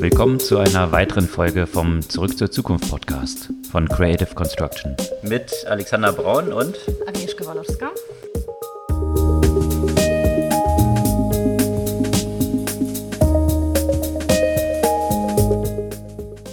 [0.00, 4.96] Willkommen zu einer weiteren Folge vom Zurück zur Zukunft Podcast von Creative Construction.
[5.22, 7.90] Mit Alexander Braun und Agnieszka Walowska.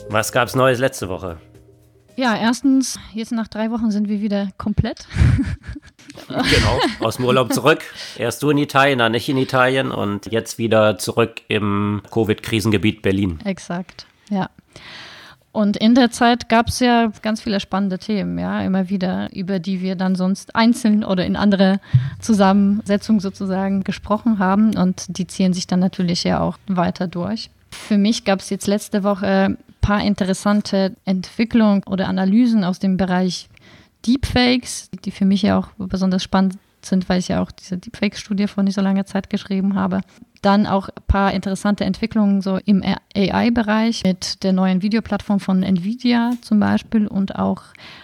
[0.10, 1.38] Was gab's Neues letzte Woche?
[2.16, 5.08] Ja, erstens, jetzt nach drei Wochen sind wir wieder komplett.
[6.32, 7.79] Genau, aus dem Urlaub zurück.
[8.18, 13.39] Erst du in Italien, dann nicht in Italien und jetzt wieder zurück im Covid-Krisengebiet Berlin.
[13.45, 14.49] Exakt, ja.
[15.54, 19.59] Und in der Zeit gab es ja ganz viele spannende Themen, ja, immer wieder, über
[19.59, 21.81] die wir dann sonst einzeln oder in andere
[22.21, 24.77] Zusammensetzungen sozusagen gesprochen haben.
[24.77, 27.49] Und die ziehen sich dann natürlich ja auch weiter durch.
[27.70, 32.95] Für mich gab es jetzt letzte Woche ein paar interessante Entwicklungen oder Analysen aus dem
[32.95, 33.49] Bereich
[34.05, 38.48] Deepfakes, die für mich ja auch besonders spannend sind, weil ich ja auch diese Deepfake-Studie
[38.48, 40.02] vor nicht so langer Zeit geschrieben habe.
[40.41, 42.84] Dann auch ein paar interessante Entwicklungen so im
[43.16, 47.62] AI-Bereich mit der neuen Videoplattform von Nvidia zum Beispiel und auch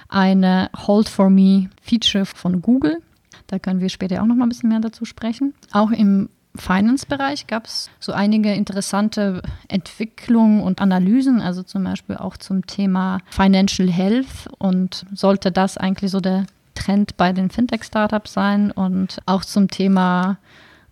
[0.08, 3.02] eine Hold for Me Feature von Google.
[3.48, 5.54] Da können wir später auch noch mal ein bisschen mehr dazu sprechen.
[5.72, 12.38] Auch im Finance-Bereich gab es so einige interessante Entwicklungen und Analysen, also zum Beispiel auch
[12.38, 18.72] zum Thema Financial Health und sollte das eigentlich so der Trend bei den Fintech-Startups sein
[18.72, 20.38] und auch zum Thema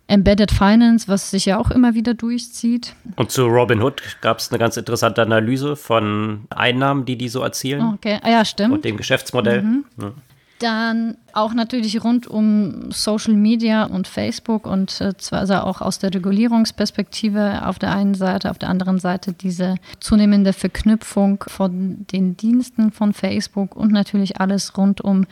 [0.08, 2.94] Embedded Finance, was sich ja auch immer wieder durchzieht.
[3.16, 7.94] Und zu Robinhood gab es eine ganz interessante Analyse von Einnahmen, die die so erzielen.
[7.94, 8.72] Okay, ah, ja, stimmt.
[8.72, 9.62] Und dem Geschäftsmodell.
[9.62, 9.84] Mhm.
[10.00, 10.12] Ja.
[10.58, 15.98] Dann auch natürlich rund um Social Media und Facebook und äh, zwar also auch aus
[15.98, 22.38] der Regulierungsperspektive auf der einen Seite, auf der anderen Seite diese zunehmende Verknüpfung von den
[22.38, 25.26] Diensten von Facebook und natürlich alles rund um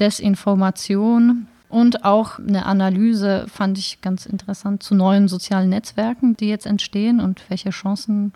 [0.00, 1.46] Desinformation.
[1.68, 7.20] Und auch eine Analyse fand ich ganz interessant zu neuen sozialen Netzwerken, die jetzt entstehen
[7.20, 8.32] und welche Chancen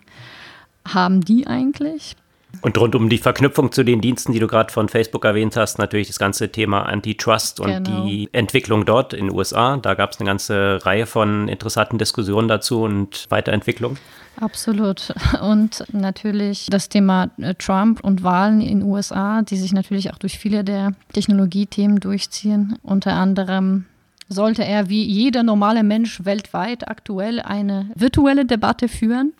[0.87, 2.15] haben die eigentlich?
[2.61, 5.79] Und rund um die Verknüpfung zu den Diensten, die du gerade von Facebook erwähnt hast,
[5.79, 8.05] natürlich das ganze Thema Antitrust und genau.
[8.05, 9.77] die Entwicklung dort in den USA.
[9.77, 13.97] Da gab es eine ganze Reihe von interessanten Diskussionen dazu und Weiterentwicklung.
[14.39, 15.13] Absolut.
[15.41, 20.17] Und natürlich das Thema äh, Trump und Wahlen in den USA, die sich natürlich auch
[20.17, 22.77] durch viele der Technologiethemen durchziehen.
[22.83, 23.85] Unter anderem
[24.29, 29.33] sollte er wie jeder normale Mensch weltweit aktuell eine virtuelle Debatte führen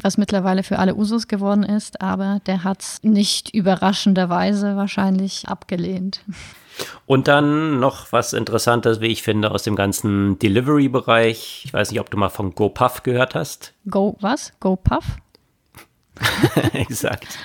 [0.00, 6.22] was mittlerweile für alle Usus geworden ist, aber der hat es nicht überraschenderweise wahrscheinlich abgelehnt.
[7.06, 11.62] Und dann noch was Interessantes, wie ich finde, aus dem ganzen Delivery-Bereich.
[11.66, 13.74] Ich weiß nicht, ob du mal von GoPuff gehört hast.
[13.88, 14.52] Go was?
[14.60, 15.04] GoPuff?
[16.72, 17.38] Exakt.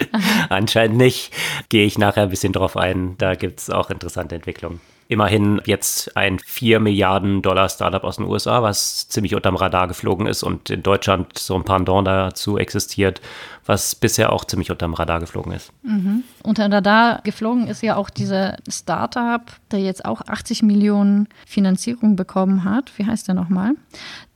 [0.50, 1.34] Anscheinend nicht.
[1.70, 3.18] Gehe ich nachher ein bisschen drauf ein.
[3.18, 8.26] Da gibt es auch interessante Entwicklungen immerhin jetzt ein 4 Milliarden Dollar Startup aus den
[8.26, 13.22] USA, was ziemlich unterm Radar geflogen ist und in Deutschland so ein Pendant dazu existiert,
[13.66, 15.72] was bisher auch ziemlich unterm Radar geflogen ist.
[15.84, 16.24] Mhm.
[16.44, 22.64] Unter Radar geflogen ist ja auch dieser Startup, der jetzt auch 80 Millionen Finanzierung bekommen
[22.64, 22.92] hat.
[22.98, 23.74] Wie heißt der nochmal?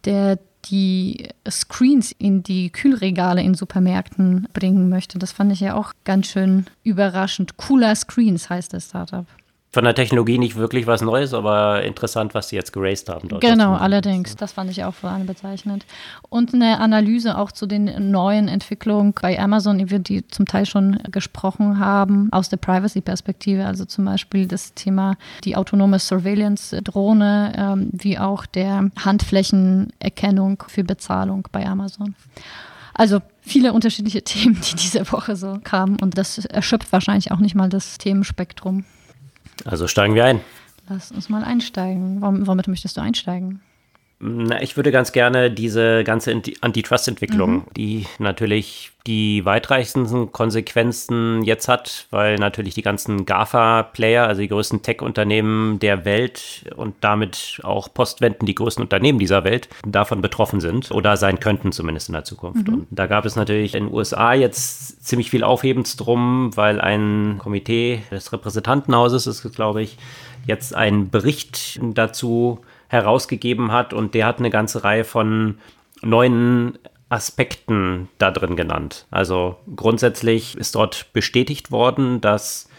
[0.06, 5.18] Der die Screens in die Kühlregale in Supermärkten bringen möchte.
[5.18, 7.56] Das fand ich ja auch ganz schön überraschend.
[7.56, 9.26] Cooler Screens heißt das Startup
[9.72, 13.30] von der Technologie nicht wirklich was Neues, aber interessant, was sie jetzt geraced haben.
[13.30, 14.36] Dort genau, allerdings.
[14.36, 15.86] Das fand ich auch vor allem bezeichnend.
[16.30, 20.98] Und eine Analyse auch zu den neuen Entwicklungen bei Amazon, über die zum Teil schon
[21.12, 23.64] gesprochen haben, aus der Privacy-Perspektive.
[23.66, 31.48] Also zum Beispiel das Thema die autonome Surveillance-Drohne, ähm, wie auch der Handflächenerkennung für Bezahlung
[31.52, 32.16] bei Amazon.
[32.96, 35.98] Also viele unterschiedliche Themen, die diese Woche so kamen.
[36.02, 38.84] Und das erschöpft wahrscheinlich auch nicht mal das Themenspektrum.
[39.66, 40.42] Also steigen wir ein.
[40.88, 42.22] Lass uns mal einsteigen.
[42.22, 43.62] Womit möchtest du einsteigen?
[44.22, 47.64] Na, ich würde ganz gerne diese ganze Antitrust-Entwicklung, mhm.
[47.78, 54.82] die natürlich die weitreichendsten Konsequenzen jetzt hat, weil natürlich die ganzen GAFA-Player, also die größten
[54.82, 60.92] Tech-Unternehmen der Welt und damit auch Postwenden, die größten Unternehmen dieser Welt, davon betroffen sind
[60.92, 62.68] oder sein könnten zumindest in der Zukunft.
[62.68, 62.74] Mhm.
[62.74, 67.38] Und da gab es natürlich in den USA jetzt ziemlich viel Aufhebens drum, weil ein
[67.40, 69.98] Komitee des Repräsentantenhauses ist, glaube ich,
[70.46, 75.60] jetzt einen Bericht dazu herausgegeben hat und der hat eine ganze Reihe von
[76.02, 76.78] neuen
[77.08, 79.06] Aspekten da drin genannt.
[79.10, 82.70] Also grundsätzlich ist dort bestätigt worden, dass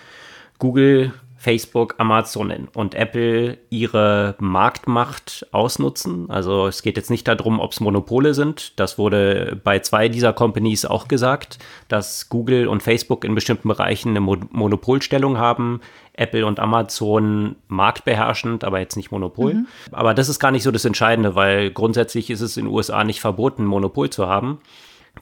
[0.59, 6.29] Google Facebook, Amazon und Apple ihre Marktmacht ausnutzen.
[6.29, 8.79] Also es geht jetzt nicht darum, ob es Monopole sind.
[8.79, 11.59] Das wurde bei zwei dieser Companies auch gesagt,
[11.89, 15.81] dass Google und Facebook in bestimmten Bereichen eine Mo Monopolstellung haben.
[16.13, 19.55] Apple und Amazon marktbeherrschend, aber jetzt nicht Monopol.
[19.55, 19.67] Mhm.
[19.93, 23.03] Aber das ist gar nicht so das Entscheidende, weil grundsätzlich ist es in den USA
[23.03, 24.61] nicht verboten, Monopol zu haben.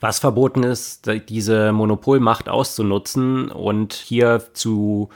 [0.01, 5.07] Was verboten ist, diese Monopolmacht auszunutzen und hier zu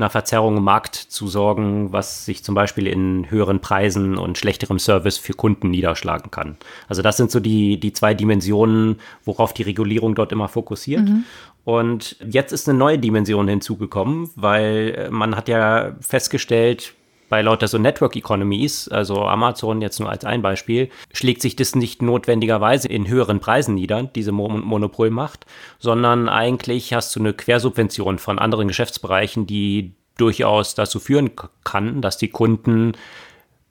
[0.00, 4.78] einer Verzerrung im Markt zu sorgen, was sich zum Beispiel in höheren Preisen und schlechterem
[4.78, 6.56] Service für Kunden niederschlagen kann.
[6.88, 11.08] Also das sind so die, die zwei Dimensionen, worauf die Regulierung dort immer fokussiert.
[11.08, 11.24] Mhm.
[11.64, 16.94] Und jetzt ist eine neue Dimension hinzugekommen, weil man hat ja festgestellt,
[17.30, 21.74] bei lauter so Network Economies, also Amazon jetzt nur als ein Beispiel, schlägt sich das
[21.74, 25.46] nicht notwendigerweise in höheren Preisen nieder, diese Mo Monopolmacht,
[25.78, 31.30] sondern eigentlich hast du eine Quersubvention von anderen Geschäftsbereichen, die durchaus dazu führen
[31.64, 32.92] kann, dass die Kunden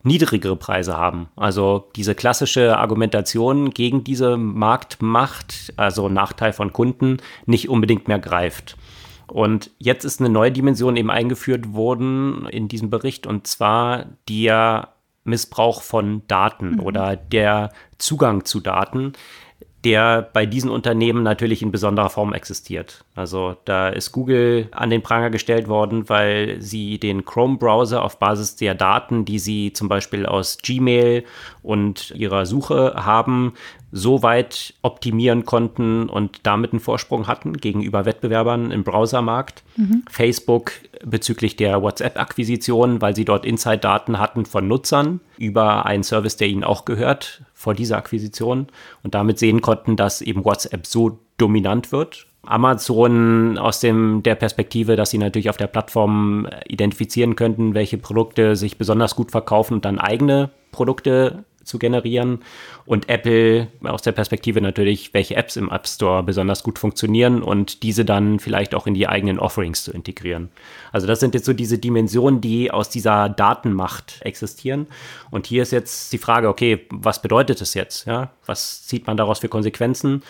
[0.04, 1.28] niedrigere Preise haben.
[1.36, 8.78] Also diese klassische Argumentation gegen diese Marktmacht, also Nachteil von Kunden, nicht unbedingt mehr greift.
[9.30, 14.90] Und jetzt ist eine neue Dimension eben eingeführt worden in diesem Bericht und zwar der
[15.24, 16.80] Missbrauch von Daten mhm.
[16.80, 19.14] oder der Zugang zu Daten,
[19.86, 23.06] der bei diesen Unternehmen natürlich in besonderer Form existiert.
[23.16, 28.58] Also da ist Google an den Pranger gestellt worden, weil sie den Chrome-Browser auf Basis
[28.58, 31.24] der Daten, die sie zum Beispiel aus Gmail
[31.62, 33.54] und ihrer Suche haben,
[33.92, 39.64] so weit optimieren konnten und damit einen Vorsprung hatten gegenüber Wettbewerbern im Browsermarkt.
[39.78, 40.04] Mhm.
[40.10, 40.72] Facebook
[41.04, 46.64] bezüglich der WhatsApp-Akquisition, weil sie dort Inside-Daten hatten von Nutzern über einen Service, der ihnen
[46.64, 48.68] auch gehört vor dieser Akquisition
[49.04, 52.28] und damit sehen konnten, dass eben WhatsApp so dominant wird.
[52.46, 58.56] Amazon aus dem, der Perspektive, dass sie natürlich auf der Plattform identifizieren könnten, welche Produkte
[58.56, 62.40] sich besonders gut verkaufen und dann eigene Produkte zu generieren.
[62.86, 67.84] Und Apple aus der Perspektive natürlich, welche Apps im App Store besonders gut funktionieren und
[67.84, 70.50] diese dann vielleicht auch in die eigenen Offerings zu integrieren.
[70.92, 74.88] Also das sind jetzt so diese Dimensionen, die aus dieser Datenmacht existieren.
[75.32, 78.06] Und hier ist jetzt die Frage, okay, was bedeutet das jetzt?
[78.06, 78.32] Ja?
[78.46, 80.24] Was zieht man daraus für Konsequenzen?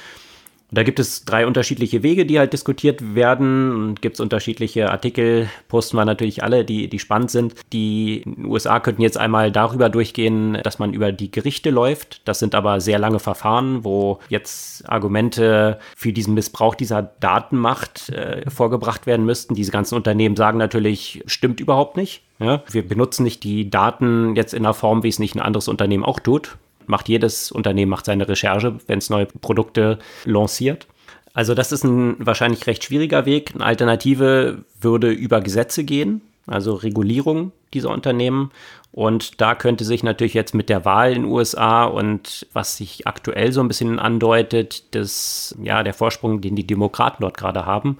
[0.70, 3.72] Und da gibt es drei unterschiedliche Wege, die halt diskutiert werden.
[3.72, 7.56] Und gibt es unterschiedliche Artikel, posten wir natürlich alle, die, die spannend sind.
[7.74, 12.22] Die USA könnten jetzt einmal darüber durchgehen, dass man über die Gerichte läuft.
[12.28, 18.48] Das sind aber sehr lange Verfahren, wo jetzt Argumente für diesen Missbrauch dieser Datenmacht äh,
[18.50, 19.56] vorgebracht werden müssten.
[19.56, 22.22] Diese ganzen Unternehmen sagen natürlich, stimmt überhaupt nicht.
[22.40, 25.68] Ja, wir benutzen nicht die Daten jetzt in einer Form, wie es nicht ein anderes
[25.68, 26.58] Unternehmen auch tut
[26.90, 30.88] macht jedes Unternehmen macht seine Recherche, wenn es neue Produkte lanciert.
[31.34, 33.52] Also das ist ein wahrscheinlich recht schwieriger Weg.
[33.56, 38.52] Eine Alternative würde über Gesetze gehen, also Regulierung dieser Unternehmen.
[38.92, 43.06] Und da könnte sich natürlich jetzt mit der Wahl in den USA und was sich
[43.06, 48.00] aktuell so ein bisschen andeutet, dass ja der Vorsprung, den die Demokraten dort gerade haben,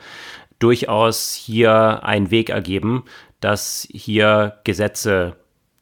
[0.58, 3.04] durchaus hier einen Weg ergeben,
[3.40, 5.36] dass hier Gesetze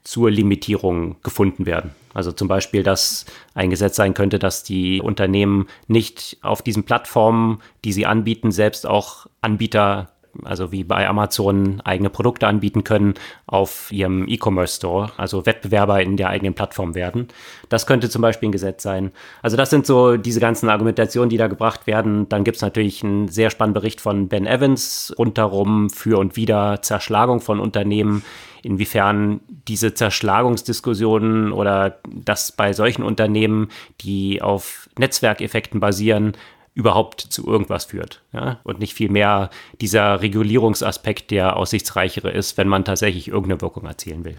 [0.08, 1.92] zur Limitierung gefunden werden.
[2.14, 7.60] Also zum Beispiel, dass ein Gesetz sein könnte, dass die Unternehmen nicht auf diesen Plattformen,
[7.84, 10.14] die sie anbieten, selbst auch Anbieter
[10.44, 13.14] also wie bei Amazon eigene Produkte anbieten können
[13.46, 17.28] auf ihrem E-Commerce Store, also Wettbewerber in der eigenen Plattform werden.
[17.70, 19.12] Das könnte zum Beispiel ein Gesetz sein.
[19.42, 22.30] Also das sind so diese ganzen Argumentationen, die da gebracht werden.
[22.30, 26.82] Dann gibt es natürlich einen sehr spannenden Bericht von Ben Evans rundherum für und wieder
[26.82, 28.24] Zerschlagung von Unternehmen,
[28.64, 33.70] inwiefern diese Zerschlagungsdiskussionen oder das bei solchen Unternehmen,
[34.02, 36.34] die auf Netzwerkeffekten basieren,
[36.78, 38.22] überhaupt zu irgendwas führt.
[38.32, 38.60] Ja?
[38.64, 39.50] Und nicht vielmehr
[39.82, 44.38] dieser Regulierungsaspekt, der aussichtsreichere ist, wenn man tatsächlich irgendeine Wirkung erzielen will.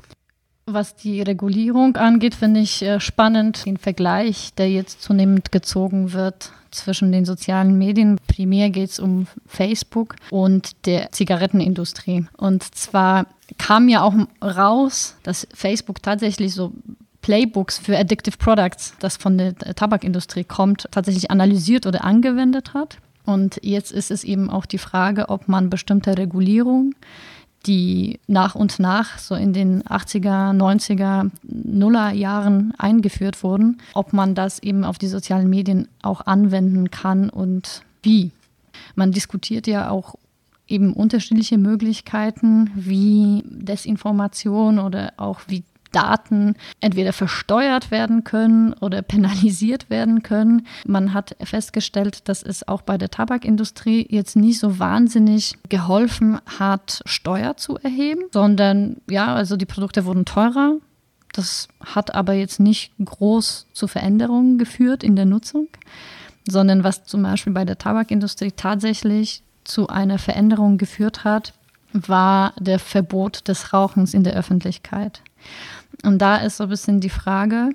[0.64, 6.52] Was die Regulierung angeht, finde ich äh, spannend den Vergleich, der jetzt zunehmend gezogen wird
[6.70, 8.20] zwischen den sozialen Medien.
[8.28, 12.26] Primär geht es um Facebook und der Zigarettenindustrie.
[12.36, 13.26] Und zwar
[13.56, 16.72] kam ja auch raus, dass Facebook tatsächlich so
[17.28, 22.96] Playbooks für Addictive Products, das von der Tabakindustrie kommt, tatsächlich analysiert oder angewendet hat.
[23.26, 26.94] Und jetzt ist es eben auch die Frage, ob man bestimmte Regulierungen,
[27.66, 34.34] die nach und nach so in den 80er, 90er, Nuller Jahren eingeführt wurden, ob man
[34.34, 38.30] das eben auf die sozialen Medien auch anwenden kann und wie.
[38.94, 40.14] Man diskutiert ja auch
[40.66, 49.90] eben unterschiedliche Möglichkeiten, wie Desinformation oder auch wie Daten entweder versteuert werden können oder penalisiert
[49.90, 50.66] werden können.
[50.86, 57.02] Man hat festgestellt, dass es auch bei der Tabakindustrie jetzt nicht so wahnsinnig geholfen hat,
[57.06, 60.76] Steuer zu erheben, sondern ja, also die Produkte wurden teurer.
[61.32, 65.68] Das hat aber jetzt nicht groß zu Veränderungen geführt in der Nutzung,
[66.48, 71.52] sondern was zum Beispiel bei der Tabakindustrie tatsächlich zu einer Veränderung geführt hat,
[71.92, 75.22] war der Verbot des Rauchens in der Öffentlichkeit.
[76.04, 77.70] Und da ist so ein bisschen die Frage,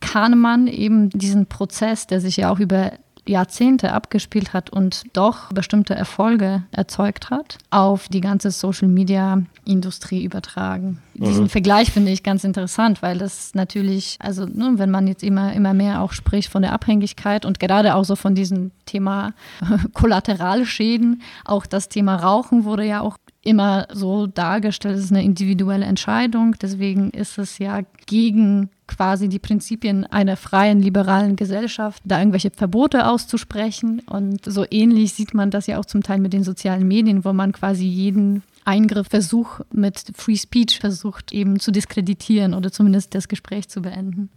[0.00, 2.92] kann man eben diesen Prozess, der sich ja auch über
[3.26, 11.00] Jahrzehnte abgespielt hat und doch bestimmte Erfolge erzeugt hat, auf die ganze Social-Media-Industrie übertragen.
[11.14, 11.24] Mhm.
[11.24, 15.54] Diesen Vergleich finde ich ganz interessant, weil das natürlich, also ne, wenn man jetzt immer,
[15.54, 19.32] immer mehr auch spricht von der Abhängigkeit und gerade auch so von diesem Thema
[19.94, 25.84] Kollateralschäden, auch das Thema Rauchen wurde ja auch immer so dargestellt, es ist eine individuelle
[25.84, 26.56] Entscheidung.
[26.60, 33.06] Deswegen ist es ja gegen quasi die Prinzipien einer freien, liberalen Gesellschaft, da irgendwelche Verbote
[33.06, 34.00] auszusprechen.
[34.06, 37.32] Und so ähnlich sieht man das ja auch zum Teil mit den sozialen Medien, wo
[37.32, 43.28] man quasi jeden Eingriff, Versuch mit Free Speech versucht eben zu diskreditieren oder zumindest das
[43.28, 44.30] Gespräch zu beenden.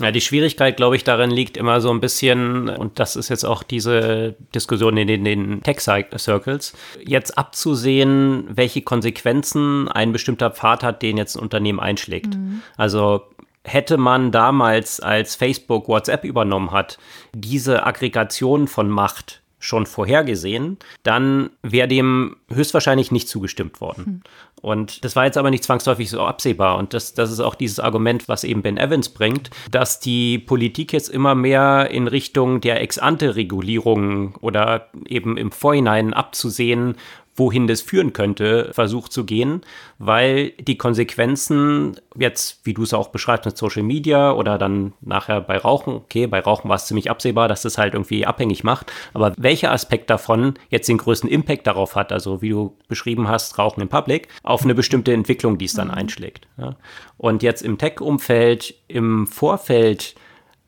[0.00, 3.44] Ja, die Schwierigkeit, glaube ich, darin liegt immer so ein bisschen, und das ist jetzt
[3.44, 11.02] auch diese Diskussion in den, den Tech-Circles, jetzt abzusehen, welche Konsequenzen ein bestimmter Pfad hat,
[11.02, 12.34] den jetzt ein Unternehmen einschlägt.
[12.34, 12.62] Mhm.
[12.76, 13.22] Also
[13.64, 16.98] hätte man damals, als Facebook WhatsApp übernommen hat,
[17.34, 24.04] diese Aggregation von Macht schon vorhergesehen, dann wäre dem höchstwahrscheinlich nicht zugestimmt worden.
[24.04, 24.22] Hm.
[24.62, 26.76] Und das war jetzt aber nicht zwangsläufig so absehbar.
[26.78, 30.92] Und das, das ist auch dieses Argument, was eben Ben Evans bringt, dass die Politik
[30.92, 36.96] jetzt immer mehr in Richtung der Ex-ante-Regulierung oder eben im Vorhinein abzusehen,
[37.40, 39.62] wohin das führen könnte, versucht zu gehen,
[39.98, 45.40] weil die Konsequenzen jetzt, wie du es auch beschreibst mit Social Media oder dann nachher
[45.40, 48.92] bei Rauchen, okay, bei Rauchen war es ziemlich absehbar, dass das halt irgendwie abhängig macht,
[49.14, 53.58] aber welcher Aspekt davon jetzt den größten Impact darauf hat, also wie du beschrieben hast,
[53.58, 55.94] Rauchen im Public, auf eine bestimmte Entwicklung, die es dann mhm.
[55.94, 56.46] einschlägt.
[56.58, 56.76] Ja.
[57.16, 60.14] Und jetzt im Tech-Umfeld, im Vorfeld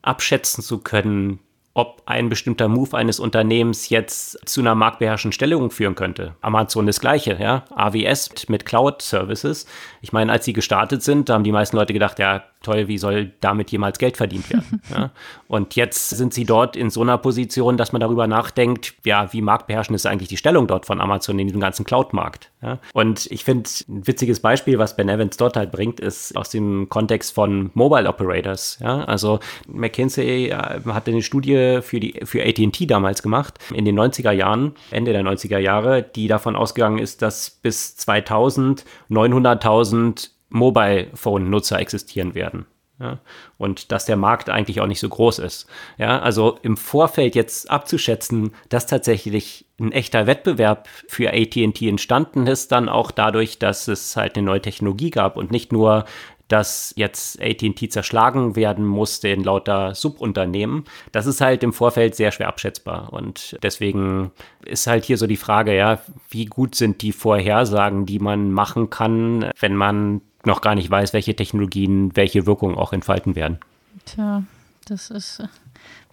[0.00, 1.38] abschätzen zu können,
[1.74, 6.34] ob ein bestimmter Move eines Unternehmens jetzt zu einer marktbeherrschenden Stellung führen könnte.
[6.40, 7.64] Amazon das gleiche, ja.
[7.74, 9.66] AWS mit Cloud Services.
[10.02, 12.98] Ich meine, als sie gestartet sind, da haben die meisten Leute gedacht, ja, toll, wie
[12.98, 14.82] soll damit jemals Geld verdient werden?
[14.90, 15.10] ja?
[15.48, 19.42] Und jetzt sind sie dort in so einer Position, dass man darüber nachdenkt, ja, wie
[19.42, 22.50] marktbeherrschend ist eigentlich die Stellung dort von Amazon in diesem ganzen Cloud-Markt?
[22.62, 22.78] Ja?
[22.92, 26.88] Und ich finde, ein witziges Beispiel, was Ben Evans dort halt bringt, ist aus dem
[26.88, 28.78] Kontext von Mobile Operators.
[28.80, 29.04] Ja?
[29.04, 34.32] Also McKinsey äh, hatte eine Studie für, die, für AT&T damals gemacht, in den 90er
[34.32, 41.78] Jahren, Ende der 90er Jahre, die davon ausgegangen ist, dass bis 2000 900.000 Mobile Phone-Nutzer
[41.78, 42.66] existieren werden.
[43.00, 43.18] Ja,
[43.58, 45.66] und dass der Markt eigentlich auch nicht so groß ist.
[45.98, 52.70] Ja, also im Vorfeld jetzt abzuschätzen, dass tatsächlich ein echter Wettbewerb für AT&T entstanden ist,
[52.70, 56.04] dann auch dadurch, dass es halt eine neue Technologie gab und nicht nur
[56.52, 62.30] dass jetzt AT&T zerschlagen werden musste in lauter Subunternehmen, das ist halt im Vorfeld sehr
[62.30, 63.10] schwer abschätzbar.
[63.10, 64.32] Und deswegen
[64.66, 68.90] ist halt hier so die Frage, ja, wie gut sind die Vorhersagen, die man machen
[68.90, 73.58] kann, wenn man noch gar nicht weiß, welche Technologien welche Wirkung auch entfalten werden.
[74.04, 74.42] Tja,
[74.86, 75.48] das ist, äh,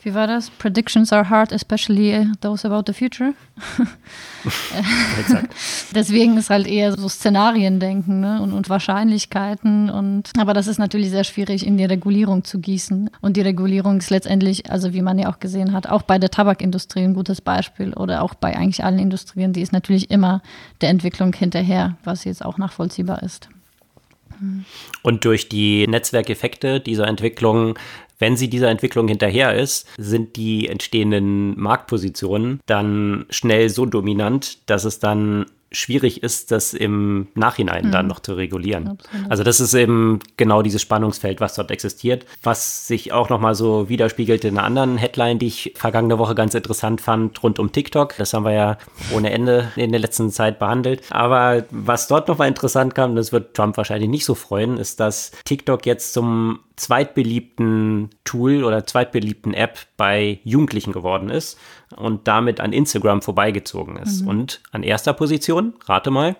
[0.01, 0.49] wie war das?
[0.49, 3.33] Predictions are hard, especially äh, those about the future.
[5.93, 8.41] Deswegen ist halt eher so Szenarien denken ne?
[8.41, 9.89] und, und, Wahrscheinlichkeiten.
[9.89, 13.09] Und, aber das ist natürlich sehr schwierig in die Regulierung zu gießen.
[13.19, 16.31] Und die Regulierung ist letztendlich, also wie man ja auch gesehen hat, auch bei der
[16.31, 20.41] Tabakindustrie ein gutes Beispiel oder auch bei eigentlich allen Industrien, die ist natürlich immer
[20.79, 23.49] der Entwicklung hinterher, was jetzt auch nachvollziehbar ist.
[25.01, 27.77] Und durch die Netzwerkeffekte dieser Entwicklung
[28.19, 34.83] wenn sie dieser Entwicklung hinterher ist, sind die entstehenden Marktpositionen dann schnell so dominant, dass
[34.83, 37.91] es dann schwierig ist, das im Nachhinein mhm.
[37.91, 38.89] dann noch zu regulieren.
[38.89, 39.31] Absolut.
[39.31, 43.89] Also das ist eben genau dieses Spannungsfeld, was dort existiert, was sich auch nochmal so
[43.89, 48.15] widerspiegelt in einer anderen Headline, die ich vergangene Woche ganz interessant fand, rund um TikTok.
[48.17, 48.77] Das haben wir ja
[49.13, 51.03] ohne Ende in der letzten Zeit behandelt.
[51.11, 55.31] Aber was dort nochmal interessant kam, das wird Trump wahrscheinlich nicht so freuen, ist, dass
[55.45, 61.59] TikTok jetzt zum zweitbeliebten Tool oder zweitbeliebten App bei Jugendlichen geworden ist
[61.95, 64.21] und damit an Instagram vorbeigezogen ist.
[64.21, 64.27] Mhm.
[64.27, 66.35] Und an erster Position, rate mal.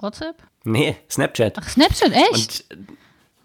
[0.00, 0.42] WhatsApp?
[0.64, 1.58] Nee, Snapchat.
[1.58, 2.64] Ach, Snapchat, echt?
[2.70, 2.88] Und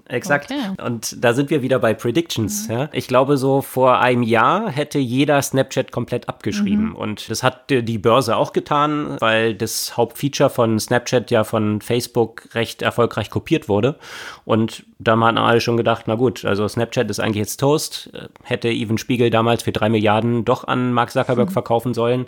[0.10, 0.52] Exakt.
[0.52, 0.82] Okay.
[0.86, 2.68] Und da sind wir wieder bei Predictions.
[2.68, 2.74] Mhm.
[2.74, 2.90] Ja.
[2.94, 6.90] Ich glaube, so vor einem Jahr hätte jeder Snapchat komplett abgeschrieben.
[6.90, 6.96] Mhm.
[6.96, 12.50] Und das hat die Börse auch getan, weil das Hauptfeature von Snapchat ja von Facebook
[12.54, 13.96] recht erfolgreich kopiert wurde.
[14.46, 18.10] Und da haben alle schon gedacht, na gut, also Snapchat ist eigentlich jetzt Toast.
[18.44, 21.54] Hätte Even Spiegel damals für drei Milliarden doch an Mark Zuckerberg mhm.
[21.54, 22.28] verkaufen sollen.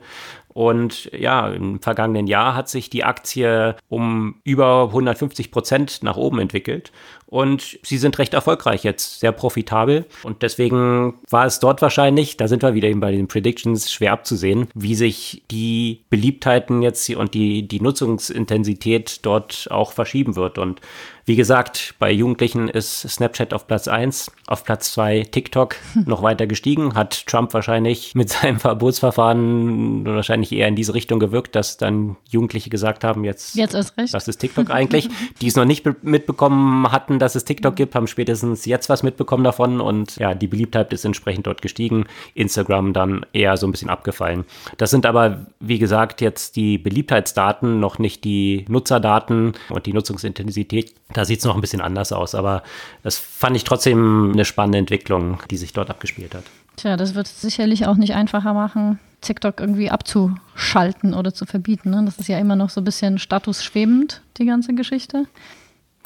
[0.54, 6.40] Und ja, im vergangenen Jahr hat sich die Aktie um über 150 Prozent nach oben
[6.40, 6.92] entwickelt.
[7.30, 10.06] Und sie sind recht erfolgreich jetzt, sehr profitabel.
[10.24, 14.14] Und deswegen war es dort wahrscheinlich, da sind wir wieder eben bei den Predictions, schwer
[14.14, 20.58] abzusehen, wie sich die Beliebtheiten jetzt und die, die Nutzungsintensität dort auch verschieben wird.
[20.58, 20.82] Und
[21.30, 26.48] Wie gesagt, bei Jugendlichen ist Snapchat auf Platz 1, auf Platz 2 TikTok noch weiter
[26.48, 26.96] gestiegen.
[26.96, 32.72] Hat Trump wahrscheinlich mit seinem Verbotsverfahren wahrscheinlich eher in diese Richtung gewirkt, dass dann Jugendliche
[32.72, 34.12] gesagt haben, jetzt, jetzt ist recht.
[34.12, 35.08] was ist TikTok eigentlich?
[35.42, 39.44] die es noch nicht mitbekommen hatten, dass es TikTok gibt, haben spätestens jetzt was mitbekommen
[39.44, 42.06] davon und ja, die Beliebtheit ist entsprechend dort gestiegen.
[42.34, 44.46] Instagram dann eher so ein bisschen abgefallen.
[44.78, 50.94] Das sind aber, wie gesagt, jetzt die Beliebtheitsdaten, noch nicht die Nutzerdaten und die Nutzungsintensität.
[51.14, 52.64] Da sieht es noch ein bisschen anders aus, aber
[53.04, 56.44] das fand ich trotzdem eine spannende Entwicklung, die sich dort abgespielt hat.
[56.76, 61.90] Tja, das wird sicherlich auch nicht einfacher machen, TikTok irgendwie abzuschalten oder zu verbieten.
[61.90, 62.04] Ne?
[62.06, 65.26] Das ist ja immer noch so ein bisschen statusschwebend, die ganze Geschichte.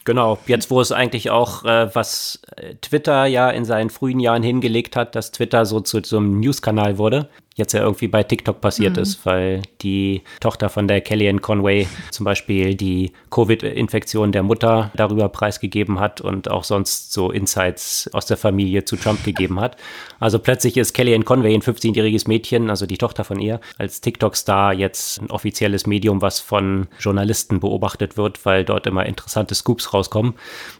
[0.05, 4.43] Genau, jetzt wo es eigentlich auch, äh, was äh, Twitter ja in seinen frühen Jahren
[4.43, 8.61] hingelegt hat, dass Twitter so zu so einem News-Kanal wurde, jetzt ja irgendwie bei TikTok
[8.61, 9.03] passiert mhm.
[9.03, 15.29] ist, weil die Tochter von der Kellyanne Conway zum Beispiel die Covid-Infektion der Mutter darüber
[15.29, 19.77] preisgegeben hat und auch sonst so Insights aus der Familie zu Trump gegeben hat.
[20.19, 24.73] Also plötzlich ist Kellyanne Conway ein 15-jähriges Mädchen, also die Tochter von ihr, als TikTok-Star
[24.73, 30.33] jetzt ein offizielles Medium, was von Journalisten beobachtet wird, weil dort immer interessante Scoops rauskommen.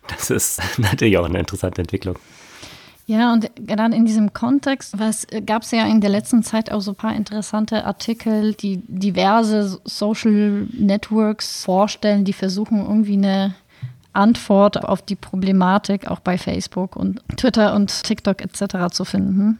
[0.07, 2.17] Das ist natürlich auch eine interessante Entwicklung.
[3.05, 4.95] Ja, und gerade in diesem Kontext
[5.45, 9.81] gab es ja in der letzten Zeit auch so ein paar interessante Artikel, die diverse
[9.83, 13.55] Social Networks vorstellen, die versuchen irgendwie eine
[14.13, 18.93] Antwort auf die Problematik auch bei Facebook und Twitter und TikTok etc.
[18.93, 19.59] zu finden.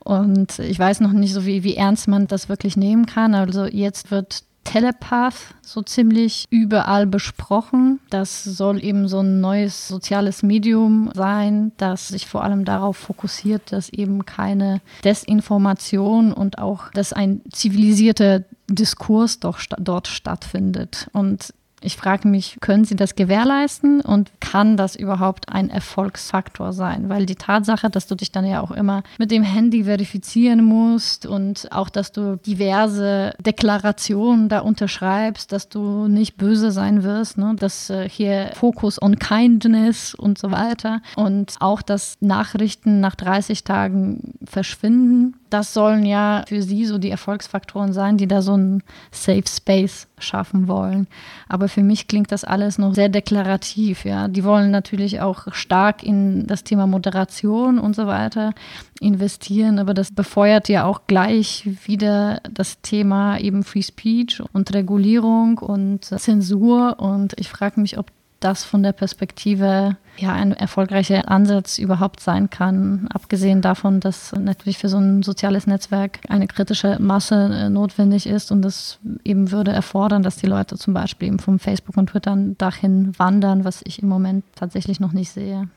[0.00, 3.34] Und ich weiß noch nicht so, wie, wie ernst man das wirklich nehmen kann.
[3.34, 8.00] Also jetzt wird Telepath so ziemlich überall besprochen.
[8.10, 13.72] Das soll eben so ein neues soziales Medium sein, das sich vor allem darauf fokussiert,
[13.72, 21.08] dass eben keine Desinformation und auch, dass ein zivilisierter Diskurs doch dort stattfindet.
[21.12, 27.08] Und ich frage mich, können Sie das gewährleisten und kann das überhaupt ein Erfolgsfaktor sein?
[27.08, 31.26] Weil die Tatsache, dass du dich dann ja auch immer mit dem Handy verifizieren musst
[31.26, 37.54] und auch, dass du diverse Deklarationen da unterschreibst, dass du nicht böse sein wirst, ne?
[37.58, 43.64] dass äh, hier Fokus on Kindness und so weiter und auch, dass Nachrichten nach 30
[43.64, 48.82] Tagen verschwinden das sollen ja für sie so die Erfolgsfaktoren sein, die da so einen
[49.10, 51.06] Safe Space schaffen wollen.
[51.48, 54.04] Aber für mich klingt das alles noch sehr deklarativ.
[54.04, 58.52] Ja, die wollen natürlich auch stark in das Thema Moderation und so weiter
[59.00, 65.58] investieren, aber das befeuert ja auch gleich wieder das Thema eben Free Speech und Regulierung
[65.58, 66.98] und Zensur.
[66.98, 72.50] Und ich frage mich, ob das von der Perspektive ja ein erfolgreicher Ansatz überhaupt sein
[72.50, 73.08] kann.
[73.12, 78.50] Abgesehen davon, dass natürlich für so ein soziales Netzwerk eine kritische Masse äh, notwendig ist
[78.50, 82.36] und das eben würde erfordern, dass die Leute zum Beispiel eben vom Facebook und Twitter
[82.58, 85.68] dahin wandern, was ich im Moment tatsächlich noch nicht sehe.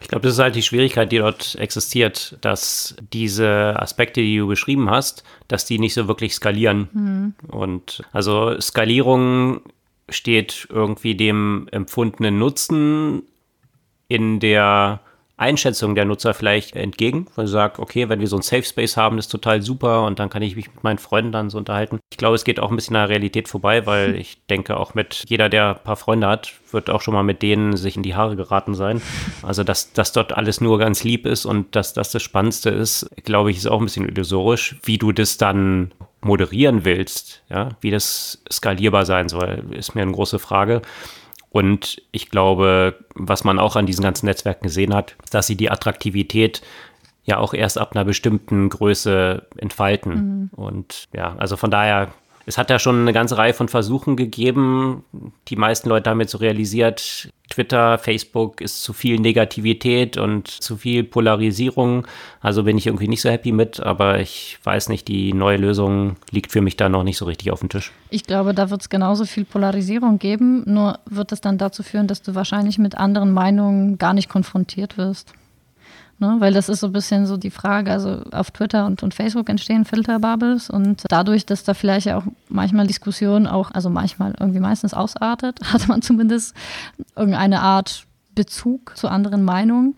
[0.00, 4.46] Ich glaube, das ist halt die Schwierigkeit, die dort existiert, dass diese Aspekte, die du
[4.46, 6.88] beschrieben hast, dass die nicht so wirklich skalieren.
[6.92, 7.34] Mhm.
[7.48, 9.60] Und also Skalierung
[10.08, 13.22] steht irgendwie dem empfundenen Nutzen
[14.08, 15.00] in der
[15.38, 18.96] Einschätzung der Nutzer vielleicht entgegen, weil sie sagt, okay, wenn wir so ein Safe Space
[18.96, 22.00] haben, ist total super und dann kann ich mich mit meinen Freunden dann so unterhalten.
[22.10, 24.94] Ich glaube, es geht auch ein bisschen an der Realität vorbei, weil ich denke, auch
[24.94, 28.02] mit jeder, der ein paar Freunde hat, wird auch schon mal mit denen sich in
[28.02, 29.00] die Haare geraten sein.
[29.42, 33.08] Also, dass, dass dort alles nur ganz lieb ist und dass das das Spannendste ist,
[33.24, 34.76] glaube ich, ist auch ein bisschen illusorisch.
[34.82, 40.12] Wie du das dann moderieren willst, ja, wie das skalierbar sein soll, ist mir eine
[40.12, 40.82] große Frage.
[41.50, 45.70] Und ich glaube, was man auch an diesen ganzen Netzwerken gesehen hat, dass sie die
[45.70, 46.62] Attraktivität
[47.24, 50.12] ja auch erst ab einer bestimmten Größe entfalten.
[50.12, 50.50] Mhm.
[50.56, 52.08] Und ja, also von daher
[52.48, 55.04] es hat ja schon eine ganze Reihe von Versuchen gegeben.
[55.48, 60.78] Die meisten Leute haben jetzt so realisiert, Twitter, Facebook ist zu viel Negativität und zu
[60.78, 62.06] viel Polarisierung.
[62.40, 66.16] Also bin ich irgendwie nicht so happy mit, aber ich weiß nicht, die neue Lösung
[66.30, 67.92] liegt für mich da noch nicht so richtig auf dem Tisch.
[68.08, 72.06] Ich glaube, da wird es genauso viel Polarisierung geben, nur wird es dann dazu führen,
[72.06, 75.34] dass du wahrscheinlich mit anderen Meinungen gar nicht konfrontiert wirst.
[76.18, 76.36] Ne?
[76.38, 79.48] Weil das ist so ein bisschen so die Frage, also auf Twitter und, und Facebook
[79.48, 84.94] entstehen Filterbubbles und dadurch, dass da vielleicht auch manchmal Diskussionen auch, also manchmal irgendwie meistens
[84.94, 86.54] ausartet, hat man zumindest
[87.16, 88.04] irgendeine Art
[88.34, 89.94] Bezug zu anderen Meinungen.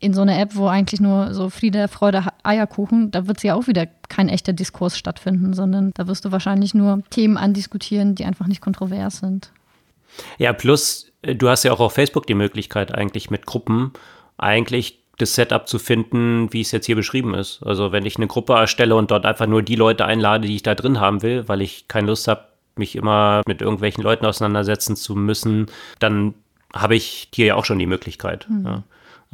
[0.00, 3.68] In so einer App, wo eigentlich nur so Friede, Freude, Eierkuchen, da wird ja auch
[3.68, 8.46] wieder kein echter Diskurs stattfinden, sondern da wirst du wahrscheinlich nur Themen andiskutieren, die einfach
[8.46, 9.50] nicht kontrovers sind.
[10.38, 13.92] Ja, plus äh, du hast ja auch auf Facebook die Möglichkeit eigentlich mit Gruppen
[14.36, 17.62] eigentlich das Setup zu finden, wie es jetzt hier beschrieben ist.
[17.64, 20.62] Also wenn ich eine Gruppe erstelle und dort einfach nur die Leute einlade, die ich
[20.62, 22.44] da drin haben will, weil ich keine Lust habe,
[22.76, 25.66] mich immer mit irgendwelchen Leuten auseinandersetzen zu müssen,
[26.00, 26.34] dann
[26.74, 28.46] habe ich hier ja auch schon die Möglichkeit.
[28.48, 28.66] Mhm.
[28.66, 28.82] Ja.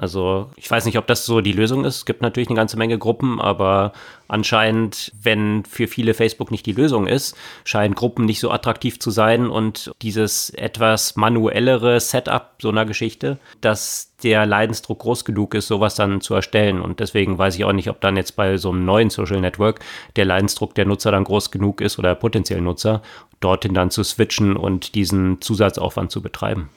[0.00, 1.96] Also ich weiß nicht, ob das so die Lösung ist.
[1.96, 3.92] Es gibt natürlich eine ganze Menge Gruppen, aber
[4.28, 9.10] anscheinend, wenn für viele Facebook nicht die Lösung ist, scheinen Gruppen nicht so attraktiv zu
[9.10, 15.68] sein und dieses etwas manuellere Setup so einer Geschichte, dass der Leidensdruck groß genug ist,
[15.68, 16.80] sowas dann zu erstellen.
[16.80, 19.80] Und deswegen weiß ich auch nicht, ob dann jetzt bei so einem neuen Social Network
[20.16, 23.02] der Leidensdruck der Nutzer dann groß genug ist oder potenziell Nutzer,
[23.40, 26.70] dorthin dann zu switchen und diesen Zusatzaufwand zu betreiben.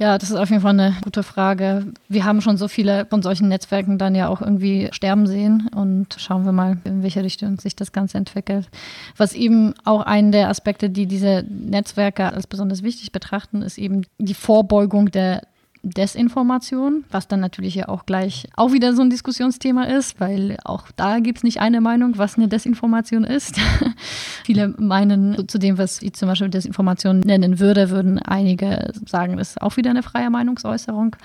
[0.00, 1.92] Ja, das ist auf jeden Fall eine gute Frage.
[2.08, 6.14] Wir haben schon so viele von solchen Netzwerken dann ja auch irgendwie sterben sehen und
[6.18, 8.68] schauen wir mal, in welche Richtung sich das Ganze entwickelt.
[9.16, 14.06] Was eben auch einen der Aspekte, die diese Netzwerke als besonders wichtig betrachten, ist eben
[14.18, 15.42] die Vorbeugung der
[15.82, 20.84] Desinformation, was dann natürlich ja auch gleich auch wieder so ein Diskussionsthema ist, weil auch
[20.96, 23.56] da gibt es nicht eine Meinung, was eine Desinformation ist.
[24.44, 29.50] Viele meinen zu dem, was ich zum Beispiel Desinformation nennen würde, würden einige sagen, das
[29.50, 31.16] ist auch wieder eine freie Meinungsäußerung.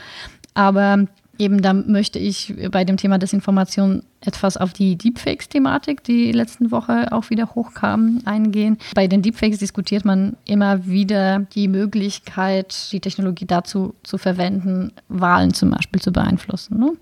[0.54, 6.72] Aber eben da möchte ich bei dem Thema Desinformation etwas auf die Deepfakes-Thematik, die letzten
[6.72, 8.78] Woche auch wieder hochkam, eingehen.
[8.96, 15.54] Bei den Deepfakes diskutiert man immer wieder die Möglichkeit, die Technologie dazu zu verwenden, Wahlen
[15.54, 16.80] zum Beispiel zu beeinflussen.
[16.80, 16.94] Ne?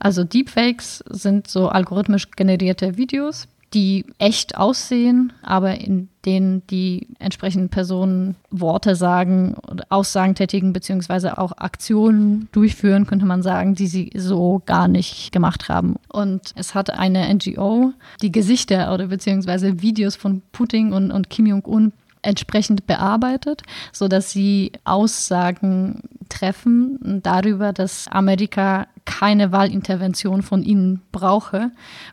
[0.00, 7.68] Also Deepfakes sind so algorithmisch generierte Videos, die echt aussehen, aber in denen die entsprechenden
[7.68, 14.10] Personen Worte sagen oder Aussagen tätigen, beziehungsweise auch Aktionen durchführen, könnte man sagen, die sie
[14.14, 15.96] so gar nicht gemacht haben.
[16.08, 21.46] Und es hat eine NGO, die Gesichter oder beziehungsweise Videos von Putin und, und Kim
[21.46, 21.92] Jong-un
[22.24, 31.70] entsprechend bearbeitet, sodass sie Aussagen treffen darüber, dass Amerika keine Wahlintervention von ihnen brauche,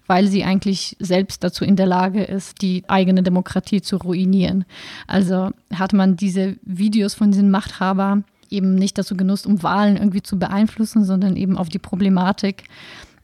[0.07, 4.65] weil sie eigentlich selbst dazu in der Lage ist, die eigene Demokratie zu ruinieren.
[5.07, 10.21] Also hat man diese Videos von diesen Machthabern eben nicht dazu genutzt, um Wahlen irgendwie
[10.21, 12.65] zu beeinflussen, sondern eben auf die Problematik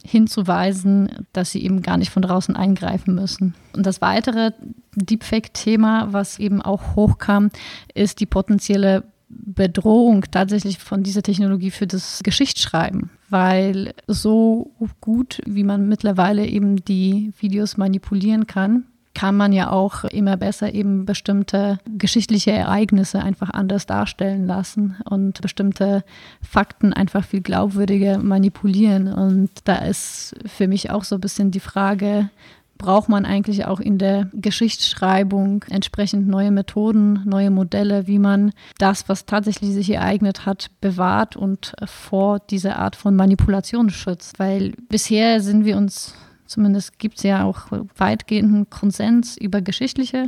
[0.08, 3.56] hinzuweisen, dass sie eben gar nicht von draußen eingreifen müssen.
[3.74, 4.52] Und das weitere
[4.96, 7.50] Deepfake-Thema, was eben auch hochkam,
[7.94, 15.66] ist die potenzielle Bedrohung tatsächlich von dieser Technologie für das Geschichtsschreiben, weil so gut, wie
[15.66, 18.86] man mittlerweile eben die Videos manipulieren kann,
[19.18, 25.42] kann man ja auch immer besser eben bestimmte geschichtliche Ereignisse einfach anders darstellen lassen und
[25.42, 26.04] bestimmte
[26.48, 29.12] Fakten einfach viel glaubwürdiger manipulieren.
[29.12, 32.30] Und da ist für mich auch so ein bisschen die Frage,
[32.78, 39.10] braucht man eigentlich auch in der Geschichtsschreibung entsprechend neue Methoden, neue Modelle, wie man das,
[39.10, 44.38] was tatsächlich sich ereignet hat, bewahrt und vor dieser Art von Manipulation schützt.
[44.38, 46.14] Weil bisher sind wir uns
[46.48, 50.28] Zumindest gibt es ja auch weitgehenden Konsens über geschichtliche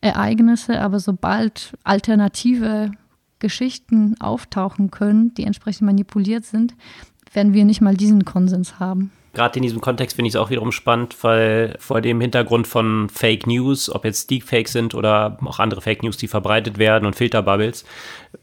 [0.00, 2.92] Ereignisse, aber sobald alternative
[3.38, 6.74] Geschichten auftauchen können, die entsprechend manipuliert sind,
[7.32, 9.10] werden wir nicht mal diesen Konsens haben.
[9.34, 13.08] Gerade in diesem Kontext finde ich es auch wiederum spannend, weil vor dem Hintergrund von
[13.08, 17.16] Fake News, ob jetzt Deepfakes sind oder auch andere Fake News, die verbreitet werden und
[17.16, 17.84] Filterbubbles,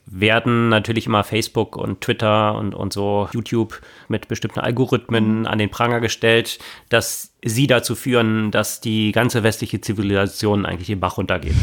[0.06, 5.72] werden natürlich immer Facebook und Twitter und, und so YouTube mit bestimmten Algorithmen an den
[5.72, 11.56] Pranger gestellt, dass sie dazu führen, dass die ganze westliche Zivilisation eigentlich den Bach runtergeht.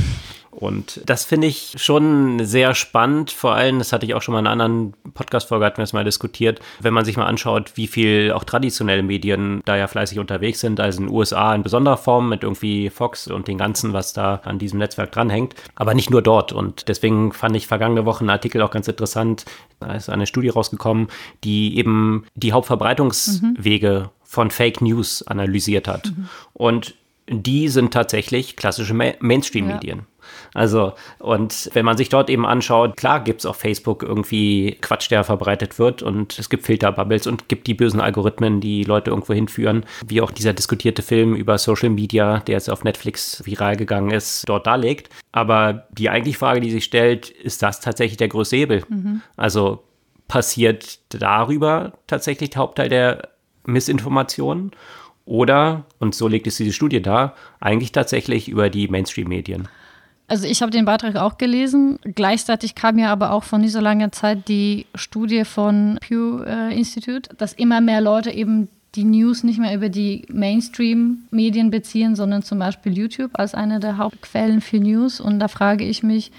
[0.59, 3.31] Und das finde ich schon sehr spannend.
[3.31, 5.93] Vor allem, das hatte ich auch schon mal in einer anderen Podcast-Folge, hatten wir es
[5.93, 10.19] mal diskutiert, wenn man sich mal anschaut, wie viel auch traditionelle Medien da ja fleißig
[10.19, 13.93] unterwegs sind, also in den USA in besonderer Form mit irgendwie Fox und den ganzen,
[13.93, 15.55] was da an diesem Netzwerk dranhängt.
[15.77, 16.53] Aber nicht nur dort.
[16.53, 19.45] Und deswegen fand ich vergangene Woche einen Artikel auch ganz interessant.
[19.79, 21.07] Da ist eine Studie rausgekommen,
[21.45, 24.11] die eben die Hauptverbreitungswege mhm.
[24.25, 26.07] von Fake News analysiert hat.
[26.07, 26.29] Mhm.
[26.53, 26.95] Und
[27.29, 29.99] die sind tatsächlich klassische Mainstream-Medien.
[29.99, 30.05] Ja.
[30.55, 35.11] Also, und wenn man sich dort eben anschaut, klar gibt es auf Facebook irgendwie Quatsch,
[35.11, 39.35] der verbreitet wird und es gibt Filterbubbles und gibt die bösen Algorithmen, die Leute irgendwo
[39.35, 44.11] hinführen, wie auch dieser diskutierte Film über Social Media, der jetzt auf Netflix viral gegangen
[44.11, 45.11] ist, dort darlegt.
[45.33, 48.85] Aber die eigentliche Frage, die sich stellt, ist das tatsächlich der größte Hebel?
[48.89, 49.23] Mhm.
[49.37, 49.83] Also
[50.29, 53.29] passiert darüber tatsächlich der Hauptteil der
[53.65, 54.73] Missinformationen?
[55.25, 59.69] Oder, und so legt es diese Studie dar, eigentlich tatsächlich über die Mainstream-Medien.
[60.29, 61.99] Also ich habe den Beitrag auch gelesen.
[62.03, 66.77] Gleichzeitig kam ja aber auch von nicht so langer Zeit die Studie von Pew äh,
[66.77, 72.43] Institute, dass immer mehr Leute eben die News nicht mehr über die Mainstream-Medien beziehen, sondern
[72.43, 75.19] zum Beispiel YouTube als eine der Hauptquellen für News.
[75.19, 76.31] Und da frage ich mich,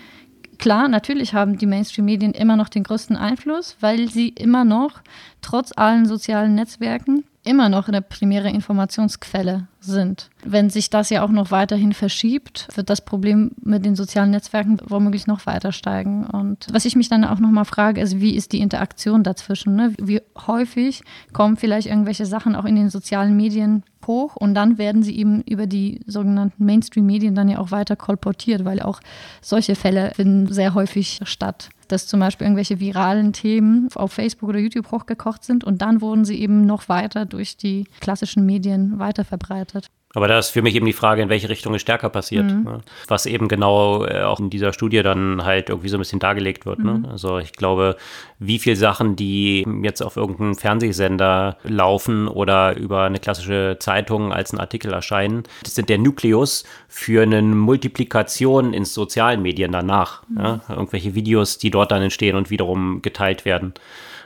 [0.60, 5.02] klar, natürlich haben die Mainstream-Medien immer noch den größten Einfluss, weil sie immer noch
[5.42, 10.30] trotz allen sozialen Netzwerken immer noch eine primäre Informationsquelle sind.
[10.44, 14.78] Wenn sich das ja auch noch weiterhin verschiebt, wird das Problem mit den sozialen Netzwerken
[14.86, 16.28] womöglich noch weiter steigen.
[16.28, 19.76] Und was ich mich dann auch nochmal frage, ist, wie ist die Interaktion dazwischen?
[19.76, 19.94] Ne?
[20.00, 21.02] Wie häufig
[21.34, 25.42] kommen vielleicht irgendwelche Sachen auch in den sozialen Medien hoch und dann werden sie eben
[25.42, 29.00] über die sogenannten Mainstream-Medien dann ja auch weiter kolportiert, weil auch
[29.42, 34.60] solche Fälle finden sehr häufig statt dass zum Beispiel irgendwelche viralen Themen auf Facebook oder
[34.60, 39.90] YouTube hochgekocht sind und dann wurden sie eben noch weiter durch die klassischen Medien weiterverbreitet.
[40.16, 42.46] Aber da ist für mich eben die Frage, in welche Richtung es stärker passiert.
[42.46, 42.64] Mhm.
[42.64, 42.82] Ne?
[43.08, 46.66] Was eben genau äh, auch in dieser Studie dann halt irgendwie so ein bisschen dargelegt
[46.66, 46.80] wird.
[46.80, 46.94] Ne?
[46.94, 47.02] Mhm.
[47.04, 47.12] Ne?
[47.12, 47.96] Also ich glaube,
[48.40, 54.52] wie viele Sachen, die jetzt auf irgendeinem Fernsehsender laufen oder über eine klassische Zeitung als
[54.52, 60.24] ein Artikel erscheinen, das sind der Nukleus für eine Multiplikation in sozialen Medien danach.
[60.28, 60.40] Mhm.
[60.40, 60.62] Ja?
[60.70, 63.76] Irgendwelche Videos, die dort dann entstehen und wiederum geteilt werden.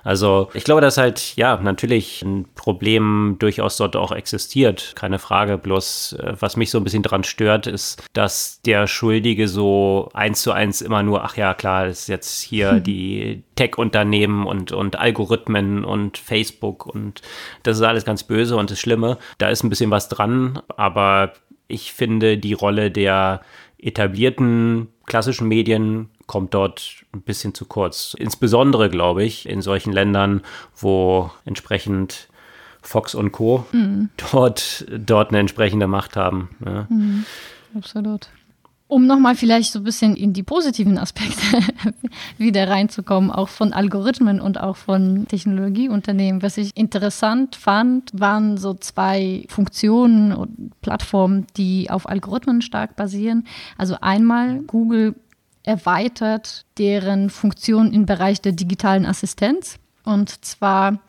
[0.03, 4.93] Also ich glaube, dass halt, ja, natürlich ein Problem durchaus dort auch existiert.
[4.95, 5.57] Keine Frage.
[5.57, 10.41] Bloß, äh, was mich so ein bisschen dran stört, ist, dass der Schuldige so eins
[10.41, 12.83] zu eins immer nur, ach ja, klar, ist jetzt hier hm.
[12.83, 17.21] die Tech-Unternehmen und, und Algorithmen und Facebook und
[17.63, 19.17] das ist alles ganz böse und das Schlimme.
[19.37, 21.33] Da ist ein bisschen was dran, aber
[21.67, 23.41] ich finde die Rolle der
[23.85, 28.15] etablierten klassischen Medien kommt dort ein bisschen zu kurz.
[28.17, 30.41] Insbesondere, glaube ich, in solchen Ländern,
[30.75, 32.29] wo entsprechend
[32.81, 33.65] Fox und Co.
[33.71, 34.09] Mhm.
[34.31, 36.49] dort, dort eine entsprechende Macht haben.
[36.65, 36.87] Ja.
[36.89, 37.25] Mhm.
[37.75, 38.29] Absolut.
[38.93, 41.41] Um nochmal vielleicht so ein bisschen in die positiven Aspekte
[42.37, 46.43] wieder reinzukommen, auch von Algorithmen und auch von Technologieunternehmen.
[46.43, 53.47] Was ich interessant fand, waren so zwei Funktionen und Plattformen, die auf Algorithmen stark basieren.
[53.79, 55.15] Also einmal Google
[55.63, 59.79] erweitert deren Funktion im Bereich der digitalen Assistenz.
[60.03, 60.99] Und zwar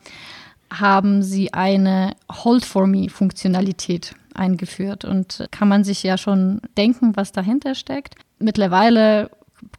[0.71, 7.15] haben sie eine Hold for Me Funktionalität eingeführt und kann man sich ja schon denken,
[7.15, 8.15] was dahinter steckt.
[8.39, 9.29] Mittlerweile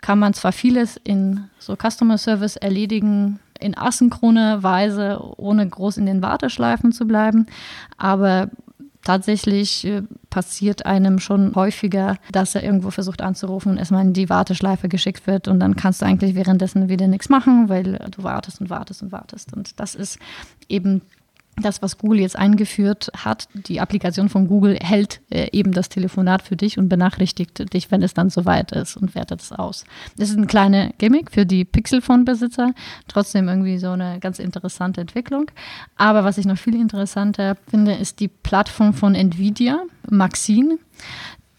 [0.01, 6.07] kann man zwar vieles in so Customer Service erledigen, in asynchroner Weise, ohne groß in
[6.07, 7.47] den Warteschleifen zu bleiben,
[7.97, 8.51] aber
[9.07, 14.29] tatsächlich äh, passiert einem schon häufiger, dass er irgendwo versucht anzurufen und erstmal in die
[14.29, 18.61] Warteschleife geschickt wird und dann kannst du eigentlich währenddessen wieder nichts machen, weil du wartest
[18.61, 19.55] und wartest und wartest.
[19.55, 20.19] Und das ist
[20.69, 21.03] eben
[21.57, 26.43] das, was Google jetzt eingeführt hat, die Applikation von Google hält äh, eben das Telefonat
[26.43, 29.85] für dich und benachrichtigt dich, wenn es dann soweit ist und wertet es aus.
[30.19, 32.73] Das ist ein kleiner Gimmick für die Pixelphone-Besitzer,
[33.09, 35.51] trotzdem irgendwie so eine ganz interessante Entwicklung.
[35.97, 40.79] Aber was ich noch viel interessanter finde, ist die Plattform von Nvidia, Maxine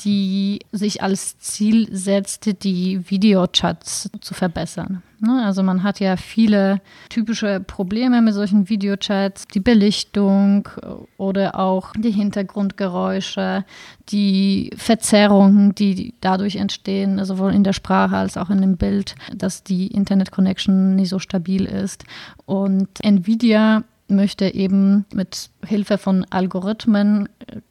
[0.01, 5.01] die sich als Ziel setzt, die Videochats zu verbessern.
[5.19, 5.43] Ne?
[5.43, 10.69] Also man hat ja viele typische Probleme mit solchen Videochats, die Belichtung
[11.17, 13.65] oder auch die Hintergrundgeräusche,
[14.09, 19.63] die Verzerrungen, die dadurch entstehen, sowohl in der Sprache als auch in dem Bild, dass
[19.63, 22.03] die Internet-Connection nicht so stabil ist.
[22.45, 27.29] Und Nvidia möchte eben mit Hilfe von Algorithmen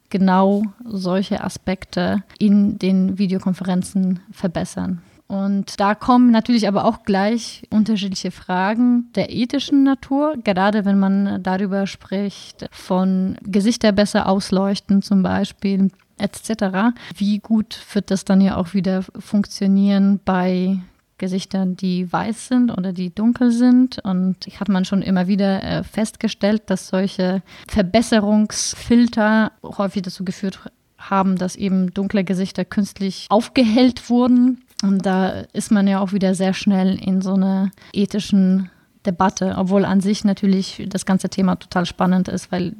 [0.09, 5.01] genau solche Aspekte in den Videokonferenzen verbessern.
[5.27, 11.43] Und da kommen natürlich aber auch gleich unterschiedliche Fragen der ethischen Natur, gerade wenn man
[11.43, 16.95] darüber spricht, von Gesichter besser ausleuchten zum Beispiel etc.
[17.15, 20.79] Wie gut wird das dann ja auch wieder funktionieren bei
[21.17, 23.99] Gesichtern, die weiß sind oder die dunkel sind.
[24.03, 30.59] Und hat man schon immer wieder äh, festgestellt, dass solche Verbesserungsfilter häufig dazu geführt
[30.97, 34.63] haben, dass eben dunkle Gesichter künstlich aufgehellt wurden.
[34.83, 38.69] Und da ist man ja auch wieder sehr schnell in so einer ethischen
[39.05, 42.75] Debatte, obwohl an sich natürlich das ganze Thema total spannend ist, weil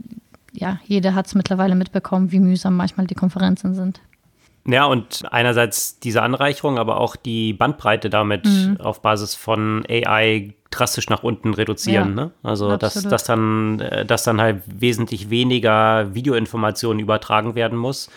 [0.54, 4.02] ja, jeder hat es mittlerweile mitbekommen, wie mühsam manchmal die Konferenzen sind.
[4.68, 8.78] Ja, und einerseits diese Anreicherung, aber auch die Bandbreite damit mhm.
[8.82, 12.10] auf Basis von AI drastisch nach unten reduzieren.
[12.10, 12.32] Ja, ne?
[12.44, 18.10] Also dass, dass, dann, äh, dass dann halt wesentlich weniger Videoinformationen übertragen werden muss,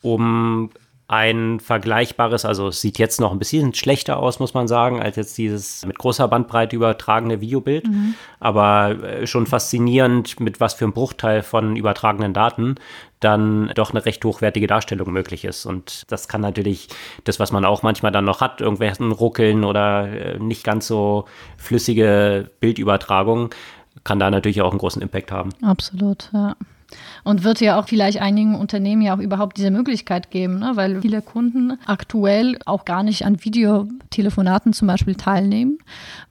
[0.00, 0.70] um
[1.10, 5.16] ein vergleichbares, also es sieht jetzt noch ein bisschen schlechter aus, muss man sagen, als
[5.16, 7.88] jetzt dieses mit großer Bandbreite übertragene Videobild.
[7.88, 8.14] Mhm.
[8.40, 12.74] Aber äh, schon faszinierend, mit was für einem Bruchteil von übertragenen Daten
[13.20, 15.64] dann doch eine recht hochwertige Darstellung möglich ist.
[15.64, 16.88] Und das kann natürlich
[17.24, 21.24] das, was man auch manchmal dann noch hat, irgendwelchen Ruckeln oder äh, nicht ganz so
[21.56, 23.48] flüssige Bildübertragung,
[24.04, 25.50] kann da natürlich auch einen großen Impact haben.
[25.62, 26.54] Absolut, ja.
[27.28, 30.72] Und wird ja auch vielleicht einigen Unternehmen ja auch überhaupt diese Möglichkeit geben, ne?
[30.76, 35.76] weil viele Kunden aktuell auch gar nicht an Videotelefonaten zum Beispiel teilnehmen,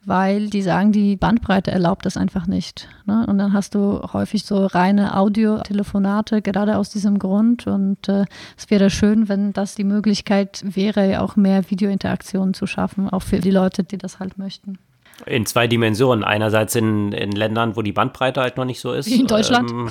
[0.04, 2.90] weil die sagen, die Bandbreite erlaubt das einfach nicht.
[3.06, 3.28] Ne?
[3.28, 7.68] Und dann hast du häufig so reine Audiotelefonate, gerade aus diesem Grund.
[7.68, 8.26] Und äh,
[8.58, 13.38] es wäre schön, wenn das die Möglichkeit wäre, auch mehr Videointeraktionen zu schaffen, auch für
[13.38, 14.80] die Leute, die das halt möchten.
[15.28, 16.24] In zwei Dimensionen.
[16.24, 19.08] Einerseits in, in Ländern, wo die Bandbreite halt noch nicht so ist.
[19.08, 19.70] Wie in Deutschland.
[19.70, 19.90] Ähm,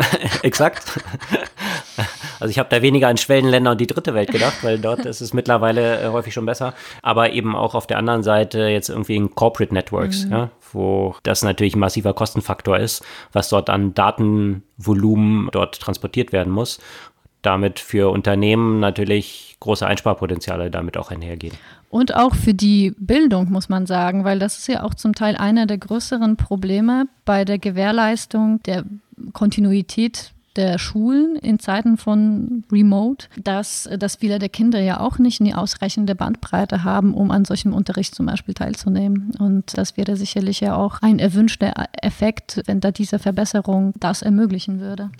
[0.42, 1.00] exakt.
[2.40, 5.20] Also ich habe da weniger an Schwellenländer und die dritte Welt gedacht, weil dort ist
[5.20, 6.74] es mittlerweile äh, häufig schon besser.
[7.02, 10.32] Aber eben auch auf der anderen Seite jetzt irgendwie in Corporate Networks, mhm.
[10.32, 16.52] ja, wo das natürlich ein massiver Kostenfaktor ist, was dort an Datenvolumen dort transportiert werden
[16.52, 16.80] muss.
[17.42, 21.54] Damit für Unternehmen natürlich große Einsparpotenziale damit auch einhergehen.
[21.90, 25.36] Und auch für die Bildung, muss man sagen, weil das ist ja auch zum Teil
[25.36, 28.84] einer der größeren Probleme bei der Gewährleistung der
[29.32, 35.40] Kontinuität der Schulen in Zeiten von Remote, dass, dass viele der Kinder ja auch nicht
[35.40, 39.32] eine ausreichende Bandbreite haben, um an solchem Unterricht zum Beispiel teilzunehmen.
[39.38, 41.72] Und das wäre sicherlich ja auch ein erwünschter
[42.02, 45.10] Effekt, wenn da diese Verbesserung das ermöglichen würde.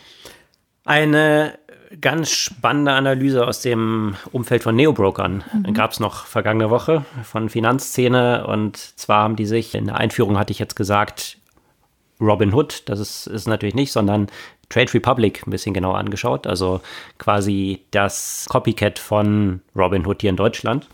[0.84, 1.54] Eine
[2.00, 5.74] ganz spannende Analyse aus dem Umfeld von Neobrokern mhm.
[5.74, 8.46] gab es noch vergangene Woche von Finanzszene.
[8.46, 11.38] Und zwar haben die sich, in der Einführung hatte ich jetzt gesagt,
[12.20, 14.28] Robin Hood, das ist, ist natürlich nicht, sondern
[14.68, 16.46] Trade Republic ein bisschen genauer angeschaut.
[16.46, 16.80] Also
[17.18, 20.88] quasi das Copycat von Robin Hood hier in Deutschland.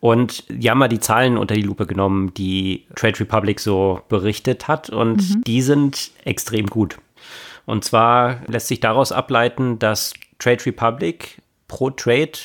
[0.00, 4.66] Und die haben mal die Zahlen unter die Lupe genommen, die Trade Republic so berichtet
[4.66, 4.90] hat.
[4.90, 5.44] Und mhm.
[5.44, 6.98] die sind extrem gut.
[7.66, 12.38] Und zwar lässt sich daraus ableiten, dass Trade Republic pro Trade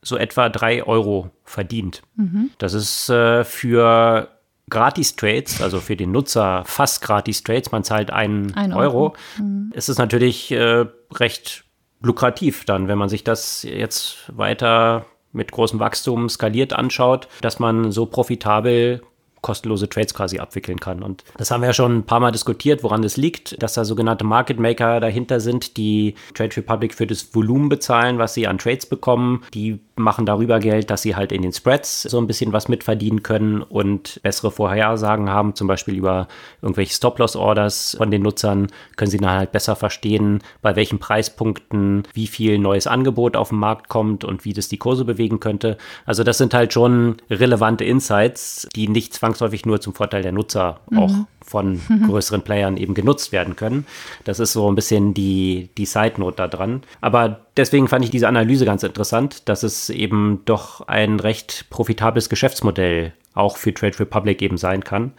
[0.00, 2.02] so etwa drei Euro verdient.
[2.16, 2.50] Mhm.
[2.58, 4.28] Das ist äh, für
[4.70, 9.16] Gratis-Trades, also für den Nutzer fast Gratis-Trades, man zahlt einen Ein Euro, Euro.
[9.38, 9.70] Mhm.
[9.74, 11.64] ist es natürlich äh, recht
[12.00, 17.92] lukrativ dann, wenn man sich das jetzt weiter mit großem Wachstum skaliert anschaut, dass man
[17.92, 19.02] so profitabel
[19.42, 21.02] kostenlose Trades quasi abwickeln kann.
[21.02, 23.84] Und das haben wir ja schon ein paar Mal diskutiert, woran das liegt, dass da
[23.84, 28.58] sogenannte Market Maker dahinter sind, die Trade Republic für das Volumen bezahlen, was sie an
[28.58, 29.42] Trades bekommen.
[29.52, 33.22] Die machen darüber Geld, dass sie halt in den Spreads so ein bisschen was mitverdienen
[33.22, 36.28] können und bessere Vorhersagen haben, zum Beispiel über
[36.62, 42.26] irgendwelche Stop-Loss-Orders von den Nutzern, können sie dann halt besser verstehen, bei welchen Preispunkten wie
[42.26, 45.76] viel neues Angebot auf den Markt kommt und wie das die Kurse bewegen könnte.
[46.06, 49.31] Also das sind halt schon relevante Insights, die nicht zwangsläufig
[49.64, 50.98] nur zum Vorteil der Nutzer mhm.
[50.98, 51.12] auch
[51.44, 53.86] von größeren Playern eben genutzt werden können.
[54.24, 56.82] Das ist so ein bisschen die, die Side-Note da dran.
[57.00, 62.28] Aber deswegen fand ich diese Analyse ganz interessant, dass es eben doch ein recht profitables
[62.28, 65.12] Geschäftsmodell auch für Trade Republic eben sein kann.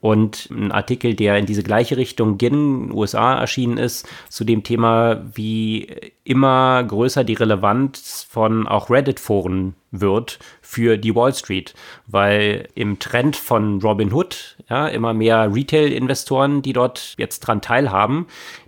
[0.00, 4.62] Und ein Artikel, der in diese gleiche Richtung in den USA erschienen ist, zu dem
[4.62, 5.88] Thema, wie
[6.22, 11.74] immer größer die Relevanz von auch Reddit-Foren wird für die Wall Street,
[12.06, 18.26] weil im Trend von Robin Hood ja immer mehr Retail-Investoren, die dort jetzt dran teilhaben,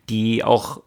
[0.08, 0.80] die auch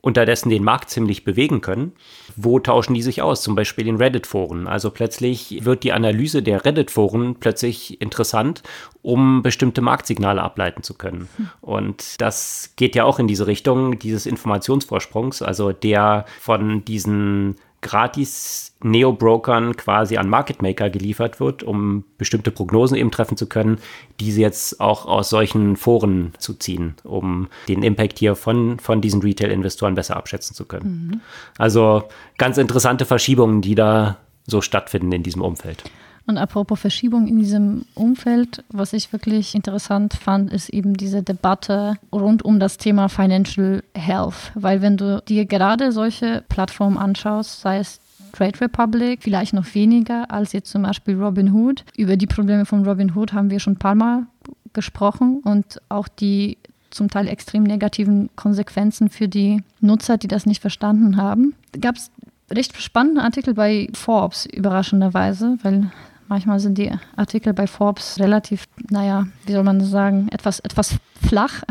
[0.00, 1.92] unterdessen den Markt ziemlich bewegen können.
[2.36, 3.42] Wo tauschen die sich aus?
[3.42, 4.66] Zum Beispiel in Reddit-Foren.
[4.66, 8.62] Also plötzlich wird die Analyse der Reddit-Foren plötzlich interessant,
[9.02, 11.28] um bestimmte Marktsignale ableiten zu können.
[11.60, 18.74] Und das geht ja auch in diese Richtung dieses Informationsvorsprungs, also der von diesen gratis
[18.82, 23.78] Neo-Brokern quasi an Market Maker geliefert wird, um bestimmte Prognosen eben treffen zu können,
[24.20, 29.22] diese jetzt auch aus solchen Foren zu ziehen, um den Impact hier von, von diesen
[29.22, 31.10] Retail-Investoren besser abschätzen zu können.
[31.12, 31.20] Mhm.
[31.58, 32.04] Also
[32.38, 34.16] ganz interessante Verschiebungen, die da
[34.46, 35.84] so stattfinden in diesem Umfeld.
[36.30, 41.96] Und apropos Verschiebung in diesem Umfeld, was ich wirklich interessant fand, ist eben diese Debatte
[42.12, 44.52] rund um das Thema Financial Health.
[44.54, 47.98] Weil wenn du dir gerade solche Plattformen anschaust, sei es
[48.32, 51.84] Trade Republic, vielleicht noch weniger als jetzt zum Beispiel Robinhood.
[51.96, 54.26] Über die Probleme von Robinhood haben wir schon ein paar Mal
[54.72, 56.58] gesprochen und auch die
[56.90, 61.56] zum Teil extrem negativen Konsequenzen für die Nutzer, die das nicht verstanden haben.
[61.80, 62.12] Gab es
[62.52, 65.90] recht spannende Artikel bei Forbes, überraschenderweise, weil
[66.30, 70.94] Manchmal sind die Artikel bei Forbes relativ, naja, wie soll man sagen, etwas, etwas
[71.26, 71.64] flach.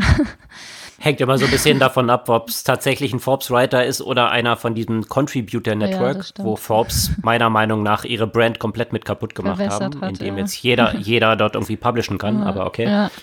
[1.02, 4.56] Hängt immer so ein bisschen davon ab, ob es tatsächlich ein Forbes-Writer ist oder einer
[4.56, 9.34] von diesem Contributor Network, ja, wo Forbes meiner Meinung nach ihre Brand komplett mit kaputt
[9.34, 10.40] gemacht haben, hat, indem ja.
[10.40, 13.08] jetzt jeder, jeder dort irgendwie publishen kann, ja, aber okay.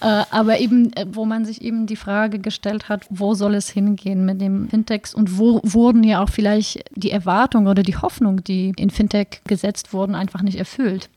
[0.00, 3.68] Äh, aber eben, äh, wo man sich eben die Frage gestellt hat, wo soll es
[3.70, 8.44] hingehen mit dem Fintechs und wo wurden ja auch vielleicht die Erwartungen oder die Hoffnung,
[8.44, 11.08] die in Fintech gesetzt wurden, einfach nicht erfüllt.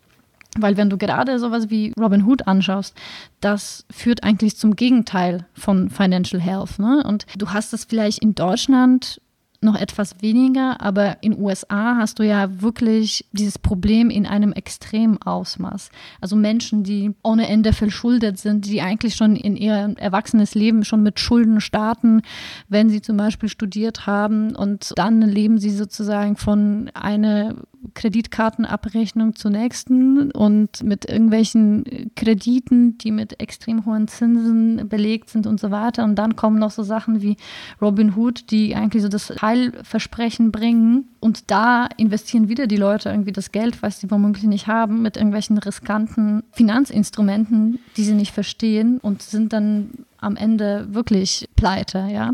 [0.58, 2.95] Weil wenn du gerade sowas wie Robin Hood anschaust,
[3.39, 6.80] das führt eigentlich zum Gegenteil von Financial Health.
[6.80, 7.04] Ne?
[7.06, 9.22] Und du hast das vielleicht in Deutschland
[9.62, 15.22] noch etwas weniger, aber in USA hast du ja wirklich dieses Problem in einem extremen
[15.22, 15.89] Ausmaß.
[16.22, 21.04] Also Menschen, die ohne Ende verschuldet sind, die eigentlich schon in ihr erwachsenes Leben schon
[21.04, 22.22] mit Schulden starten,
[22.70, 27.56] wenn sie zum Beispiel studiert haben und dann leben sie sozusagen von einer
[27.93, 35.59] Kreditkartenabrechnung zur nächsten und mit irgendwelchen Krediten, die mit extrem hohen Zinsen belegt sind und
[35.59, 36.03] so weiter.
[36.03, 37.38] Und dann kommen noch so Sachen wie
[37.82, 41.09] Robin Hood, die eigentlich so das Heilversprechen bringen.
[41.19, 45.17] Und da investieren wieder die Leute irgendwie das Geld, was sie womöglich nicht haben, mit
[45.17, 52.32] irgendwelchen riskanten Finanzinstrumenten, die sie nicht verstehen und sind dann am Ende wirklich pleite, ja.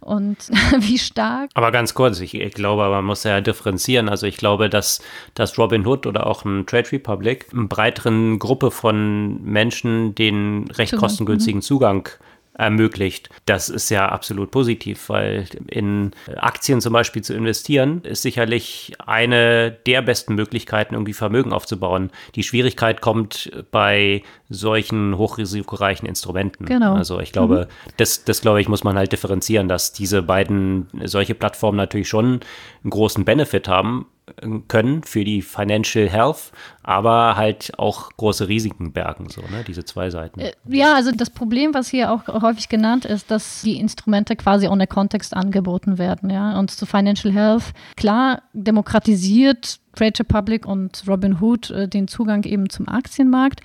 [0.00, 0.36] Und
[0.78, 1.50] wie stark.
[1.54, 4.08] Aber ganz kurz, ich, ich, glaube, man muss ja differenzieren.
[4.08, 5.00] Also ich glaube, dass,
[5.34, 10.96] dass Robin Hood oder auch ein Trade Republic eine breiteren Gruppe von Menschen den recht
[10.96, 11.62] kostengünstigen mhm.
[12.54, 13.30] Ermöglicht.
[13.46, 19.70] Das ist ja absolut positiv, weil in Aktien zum Beispiel zu investieren, ist sicherlich eine
[19.86, 22.10] der besten Möglichkeiten, irgendwie Vermögen aufzubauen.
[22.34, 26.66] Die Schwierigkeit kommt bei solchen hochrisikoreichen Instrumenten.
[26.66, 26.94] Genau.
[26.94, 27.92] Also ich glaube, mhm.
[27.96, 32.40] das, das glaube ich, muss man halt differenzieren, dass diese beiden solche Plattformen natürlich schon
[32.82, 34.06] einen großen Benefit haben,
[34.68, 36.52] können für die Financial Health,
[36.82, 40.40] aber halt auch große Risiken bergen, so, ne, diese zwei Seiten.
[40.40, 44.68] Äh, ja, also das Problem, was hier auch häufig genannt ist, dass die Instrumente quasi
[44.68, 51.70] ohne Kontext angeboten werden, ja, und zu Financial Health, klar, demokratisiert Trade Republic und Robinhood
[51.70, 53.60] äh, den Zugang eben zum Aktienmarkt,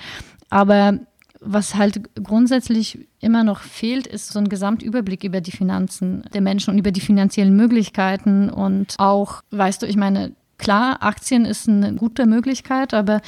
[0.50, 1.00] aber
[1.40, 6.72] was halt grundsätzlich immer noch fehlt, ist so ein Gesamtüberblick über die Finanzen der Menschen
[6.72, 11.94] und über die finanziellen Möglichkeiten und auch, weißt du, ich meine, Klar, Aktien ist eine
[11.94, 13.22] gute Möglichkeit, aber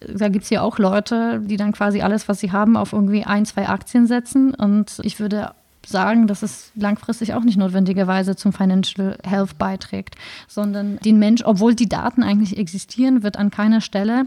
[0.00, 3.24] da gibt es ja auch Leute, die dann quasi alles, was sie haben, auf irgendwie
[3.24, 4.54] ein, zwei Aktien setzen.
[4.54, 5.52] Und ich würde
[5.84, 10.16] sagen, dass es langfristig auch nicht notwendigerweise zum Financial Health beiträgt,
[10.46, 14.26] sondern den Mensch, obwohl die Daten eigentlich existieren, wird an keiner Stelle,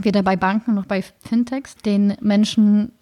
[0.00, 2.92] weder bei Banken noch bei Fintechs, den Menschen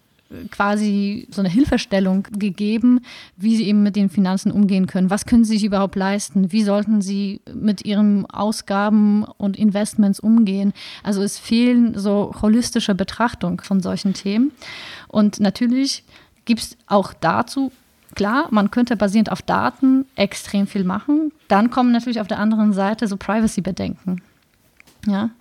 [0.51, 3.01] quasi so eine Hilfestellung gegeben,
[3.37, 5.09] wie sie eben mit den Finanzen umgehen können.
[5.09, 6.51] Was können sie sich überhaupt leisten?
[6.51, 10.73] Wie sollten sie mit ihren Ausgaben und Investments umgehen?
[11.03, 14.51] Also es fehlen so holistische Betrachtung von solchen Themen.
[15.07, 16.03] Und natürlich
[16.45, 17.71] gibt es auch dazu
[18.15, 21.31] Klar, man könnte basierend auf Daten extrem viel machen.
[21.47, 24.21] Dann kommen natürlich auf der anderen Seite so Privacy-Bedenken.
[25.07, 25.31] Ja,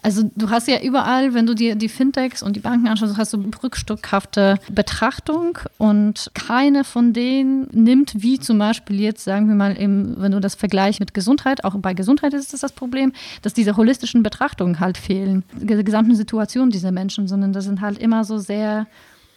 [0.00, 3.32] also du hast ja überall, wenn du dir die Fintechs und die Banken anschaust, hast
[3.32, 9.72] du rückstückhafte Betrachtung und keine von denen nimmt, wie zum Beispiel jetzt, sagen wir mal,
[9.76, 13.12] im, wenn du das vergleichst mit Gesundheit, auch bei Gesundheit ist das das Problem,
[13.42, 17.98] dass diese holistischen Betrachtungen halt fehlen, die gesamten Situation dieser Menschen, sondern das sind halt
[17.98, 18.86] immer so sehr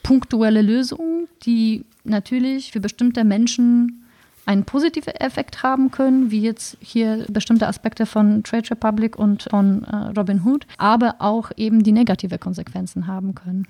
[0.03, 4.00] punktuelle Lösungen, die natürlich für bestimmte Menschen
[4.51, 9.83] einen positiven Effekt haben können, wie jetzt hier bestimmte Aspekte von Trade Republic und von
[9.83, 13.65] äh, Robin Hood, aber auch eben die negative Konsequenzen haben können.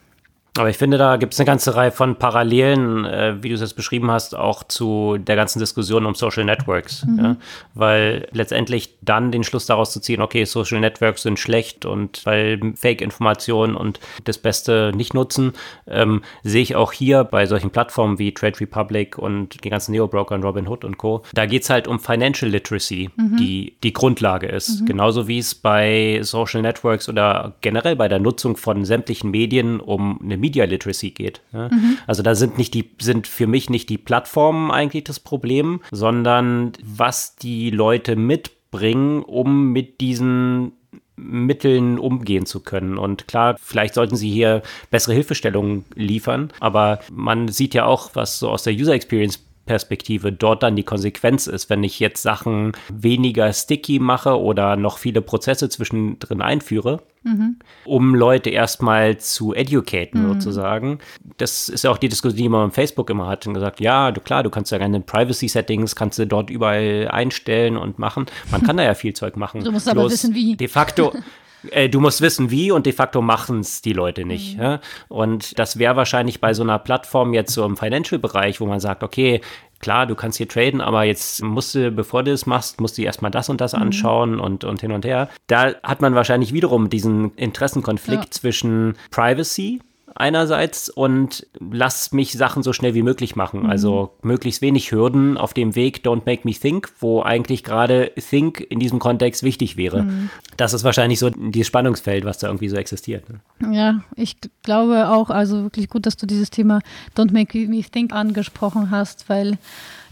[0.58, 3.62] Aber ich finde, da gibt es eine ganze Reihe von Parallelen, äh, wie du es
[3.62, 7.06] jetzt beschrieben hast, auch zu der ganzen Diskussion um Social Networks.
[7.06, 7.20] Mhm.
[7.20, 7.38] Ja?
[7.74, 12.60] Weil letztendlich dann den Schluss daraus zu ziehen, okay, Social Networks sind schlecht und weil
[12.76, 15.54] Fake-Informationen und das Beste nicht nutzen,
[15.88, 20.36] ähm, sehe ich auch hier bei solchen Plattformen wie Trade Republic und die ganzen Neo-Broker
[20.36, 21.24] und Robinhood und Co.
[21.34, 23.38] Da geht es halt um Financial Literacy, mhm.
[23.38, 24.82] die die Grundlage ist.
[24.82, 24.86] Mhm.
[24.86, 30.20] Genauso wie es bei Social Networks oder generell bei der Nutzung von sämtlichen Medien um
[30.22, 31.42] eine Media Literacy geht.
[31.54, 31.70] Ja?
[31.70, 31.98] Mhm.
[32.08, 36.74] Also da sind nicht die, sind für mich nicht die Plattformen eigentlich das Problem, sondern
[36.84, 40.74] was die Leute mitbringen, um mit diesen
[41.16, 42.98] Mitteln umgehen zu können.
[42.98, 48.40] Und klar, vielleicht sollten sie hier bessere Hilfestellungen liefern, aber man sieht ja auch, was
[48.40, 52.72] so aus der User Experience Perspektive dort dann die Konsequenz ist, wenn ich jetzt Sachen
[52.92, 57.58] weniger sticky mache oder noch viele Prozesse zwischendrin einführe, mhm.
[57.86, 60.34] um Leute erstmal zu educaten mhm.
[60.34, 61.00] sozusagen.
[61.38, 64.12] Das ist ja auch die Diskussion, die man auf Facebook immer hat und gesagt, ja,
[64.12, 68.26] du klar, du kannst ja deine Privacy Settings, kannst du dort überall einstellen und machen.
[68.50, 69.64] Man kann da ja viel Zeug machen.
[69.72, 70.56] Du musst aber wissen, wie.
[70.56, 71.14] De facto,
[71.70, 74.58] äh, du musst wissen, wie und de facto machen es die Leute nicht.
[74.58, 74.64] Mhm.
[74.64, 74.80] Ja?
[75.08, 79.04] Und das wäre wahrscheinlich bei so einer Plattform jetzt so im Financial-Bereich, wo man sagt,
[79.04, 79.42] okay,
[79.80, 83.02] klar, du kannst hier traden, aber jetzt musst du, bevor du das machst, musst du
[83.02, 83.82] erstmal das und das mhm.
[83.82, 85.30] anschauen und, und hin und her.
[85.48, 88.32] Da hat man wahrscheinlich wiederum diesen Interessenkonflikt ja.
[88.32, 89.82] zwischen Privacy
[90.16, 93.64] einerseits und lass mich Sachen so schnell wie möglich machen.
[93.64, 93.70] Mhm.
[93.70, 98.60] Also möglichst wenig Hürden auf dem Weg Don't Make Me Think, wo eigentlich gerade Think
[98.60, 100.04] in diesem Kontext wichtig wäre.
[100.04, 100.30] Mhm.
[100.58, 103.26] Das ist wahrscheinlich so dieses Spannungsfeld, was da irgendwie so existiert.
[103.30, 103.76] Ne?
[103.76, 106.82] Ja, ich glaube auch, also wirklich gut, dass du dieses Thema
[107.16, 109.58] Don't Make Me Think angesprochen hast, weil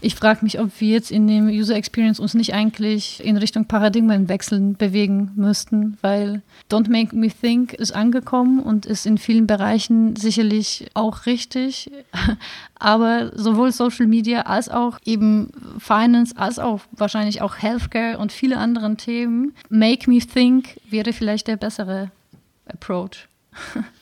[0.00, 3.66] ich frage mich, ob wir jetzt in dem User Experience uns nicht eigentlich in Richtung
[3.66, 10.16] Paradigmenwechseln bewegen müssten, weil Don't Make Me Think ist angekommen und ist in vielen Bereichen
[10.16, 11.90] sicherlich auch richtig.
[12.78, 18.56] Aber sowohl Social Media als auch eben Finance, als auch wahrscheinlich auch Healthcare und viele
[18.56, 22.10] andere Themen, Make Me Think wäre vielleicht der bessere
[22.66, 23.28] Approach.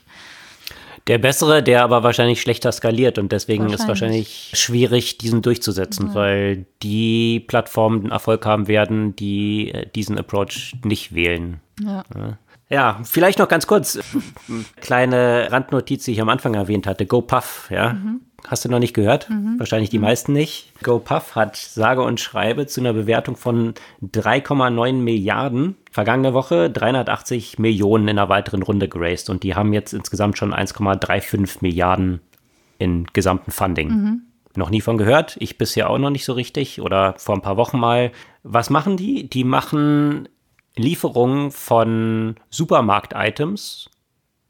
[1.09, 3.80] Der bessere, der aber wahrscheinlich schlechter skaliert und deswegen wahrscheinlich.
[3.80, 6.14] ist wahrscheinlich schwierig, diesen durchzusetzen, ja.
[6.14, 11.61] weil die Plattformen Erfolg haben werden, die äh, diesen Approach nicht wählen.
[11.82, 12.04] Ja.
[12.68, 13.00] ja.
[13.04, 13.98] vielleicht noch ganz kurz.
[14.80, 17.06] Kleine Randnotiz, die ich am Anfang erwähnt hatte.
[17.06, 17.94] GoPuff, ja.
[17.94, 18.20] Mhm.
[18.47, 19.28] Hast du noch nicht gehört?
[19.28, 19.59] Mhm.
[19.59, 20.05] Wahrscheinlich die mhm.
[20.05, 20.72] meisten nicht.
[20.82, 28.09] GoPuff hat sage und schreibe zu einer Bewertung von 3,9 Milliarden vergangene Woche 380 Millionen
[28.09, 32.20] in einer weiteren Runde geraced und die haben jetzt insgesamt schon 1,35 Milliarden
[32.78, 33.89] in gesamten Funding.
[33.89, 34.22] Mhm.
[34.57, 37.57] Noch nie von gehört, ich bisher auch noch nicht so richtig oder vor ein paar
[37.57, 38.12] Wochen mal.
[38.45, 39.28] Was machen die?
[39.28, 40.28] Die machen
[40.76, 43.91] Lieferungen von Supermarkt-Items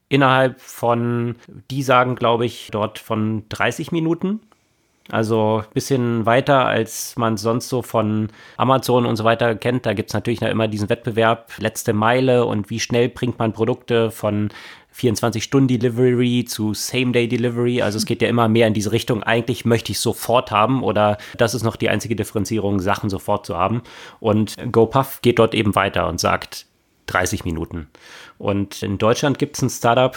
[0.09, 1.36] innerhalb von,
[1.70, 4.40] die sagen, glaube ich, dort von 30 Minuten.
[5.11, 8.28] Also ein bisschen weiter, als man sonst so von
[8.59, 9.86] Amazon und so weiter kennt.
[9.86, 13.54] Da gibt es natürlich noch immer diesen Wettbewerb, letzte Meile und wie schnell bringt man
[13.54, 14.50] Produkte von
[14.94, 17.80] 24-Stunden-Delivery zu Same-Day-Delivery.
[17.80, 19.22] Also es geht ja immer mehr in diese Richtung.
[19.22, 23.56] Eigentlich möchte ich sofort haben oder das ist noch die einzige Differenzierung, Sachen sofort zu
[23.56, 23.82] haben.
[24.20, 26.66] Und GoPuff geht dort eben weiter und sagt
[27.06, 27.88] 30 Minuten.
[28.39, 30.16] Und in Deutschland gibt es ein Startup,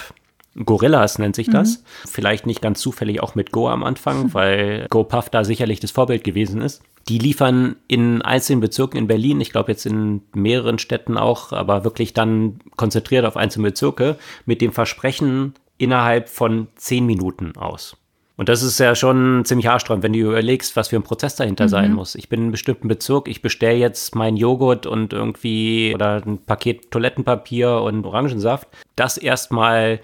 [0.64, 1.78] Gorillas nennt sich das.
[1.78, 2.08] Mhm.
[2.08, 6.24] Vielleicht nicht ganz zufällig auch mit Go am Anfang, weil GoPuff da sicherlich das Vorbild
[6.24, 6.82] gewesen ist.
[7.08, 11.84] Die liefern in einzelnen Bezirken in Berlin, ich glaube jetzt in mehreren Städten auch, aber
[11.84, 17.96] wirklich dann konzentriert auf einzelne Bezirke mit dem Versprechen innerhalb von zehn Minuten aus.
[18.36, 21.64] Und das ist ja schon ziemlich haarsträubend, wenn du überlegst, was für ein Prozess dahinter
[21.64, 21.68] mhm.
[21.68, 22.14] sein muss.
[22.14, 26.38] Ich bin in einem bestimmten Bezirk, ich bestelle jetzt meinen Joghurt und irgendwie oder ein
[26.38, 28.68] Paket Toilettenpapier und Orangensaft.
[28.96, 30.00] Das erstmal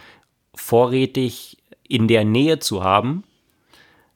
[0.55, 1.57] vorrätig
[1.89, 3.24] in der Nähe zu haben,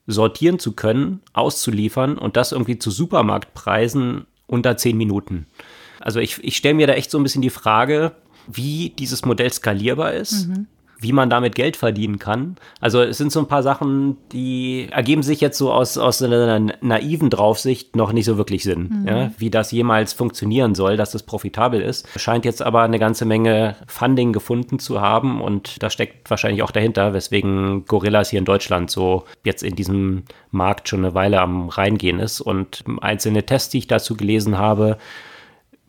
[0.07, 5.47] sortieren zu können, auszuliefern und das irgendwie zu Supermarktpreisen unter zehn Minuten.
[6.01, 8.13] Also ich, ich stelle mir da echt so ein bisschen die Frage,
[8.47, 10.49] wie dieses Modell skalierbar ist.
[10.49, 10.67] Mhm
[11.03, 12.57] wie man damit Geld verdienen kann.
[12.81, 16.61] Also es sind so ein paar Sachen, die ergeben sich jetzt so aus, aus einer
[16.81, 19.03] naiven Draufsicht noch nicht so wirklich Sinn.
[19.03, 19.09] Mhm.
[19.09, 19.31] Ja?
[19.37, 22.09] Wie das jemals funktionieren soll, dass es profitabel ist.
[22.17, 26.71] Scheint jetzt aber eine ganze Menge Funding gefunden zu haben und das steckt wahrscheinlich auch
[26.71, 31.69] dahinter, weswegen Gorillas hier in Deutschland so jetzt in diesem Markt schon eine Weile am
[31.69, 32.41] Reingehen ist.
[32.41, 34.99] Und einzelne Tests, die ich dazu gelesen habe,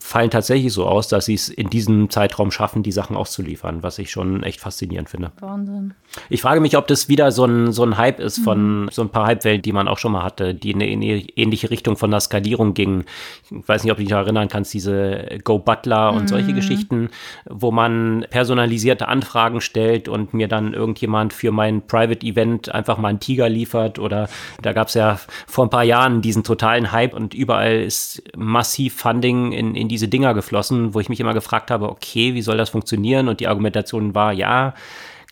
[0.03, 3.99] fallen tatsächlich so aus, dass sie es in diesem Zeitraum schaffen, die Sachen auszuliefern, was
[3.99, 5.31] ich schon echt faszinierend finde.
[5.39, 5.93] Wahnsinn.
[6.29, 8.89] Ich frage mich, ob das wieder so ein, so ein Hype ist von mhm.
[8.91, 11.95] so ein paar Hypewellen, die man auch schon mal hatte, die in eine ähnliche Richtung
[11.95, 13.05] von der Skalierung gingen.
[13.49, 16.27] Ich weiß nicht, ob du dich noch erinnern kannst, diese Go Butler und mhm.
[16.27, 17.09] solche Geschichten,
[17.49, 23.07] wo man personalisierte Anfragen stellt und mir dann irgendjemand für mein Private Event einfach mal
[23.07, 24.27] einen Tiger liefert oder
[24.61, 28.95] da gab es ja vor ein paar Jahren diesen totalen Hype und überall ist massiv
[28.95, 32.57] Funding in, in diese Dinger geflossen, wo ich mich immer gefragt habe, okay, wie soll
[32.57, 33.27] das funktionieren?
[33.27, 34.73] Und die Argumentation war, ja,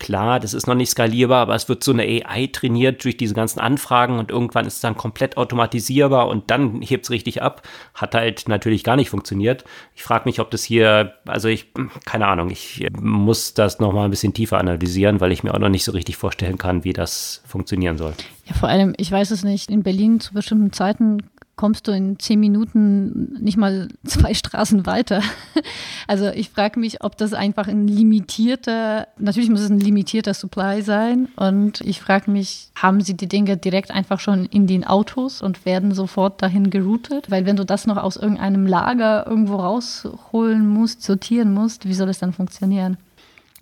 [0.02, 3.34] klar, das ist noch nicht skalierbar, aber es wird so eine AI trainiert durch diese
[3.34, 7.62] ganzen Anfragen und irgendwann ist es dann komplett automatisierbar und dann hebt es richtig ab.
[7.94, 9.64] Hat halt natürlich gar nicht funktioniert.
[9.94, 11.72] Ich frage mich, ob das hier, also ich,
[12.04, 15.68] keine Ahnung, ich muss das nochmal ein bisschen tiefer analysieren, weil ich mir auch noch
[15.68, 18.14] nicht so richtig vorstellen kann, wie das funktionieren soll.
[18.46, 21.18] Ja, vor allem, ich weiß es nicht, in Berlin zu bestimmten Zeiten
[21.56, 25.22] kommst du in zehn Minuten nicht mal zwei Straßen weiter.
[26.08, 30.82] Also ich frage mich, ob das einfach ein limitierter, natürlich muss es ein limitierter Supply
[30.82, 31.28] sein.
[31.36, 35.64] Und ich frage mich, haben sie die Dinge direkt einfach schon in den Autos und
[35.64, 37.30] werden sofort dahin geroutet?
[37.30, 42.08] Weil wenn du das noch aus irgendeinem Lager irgendwo rausholen musst, sortieren musst, wie soll
[42.08, 42.98] das dann funktionieren?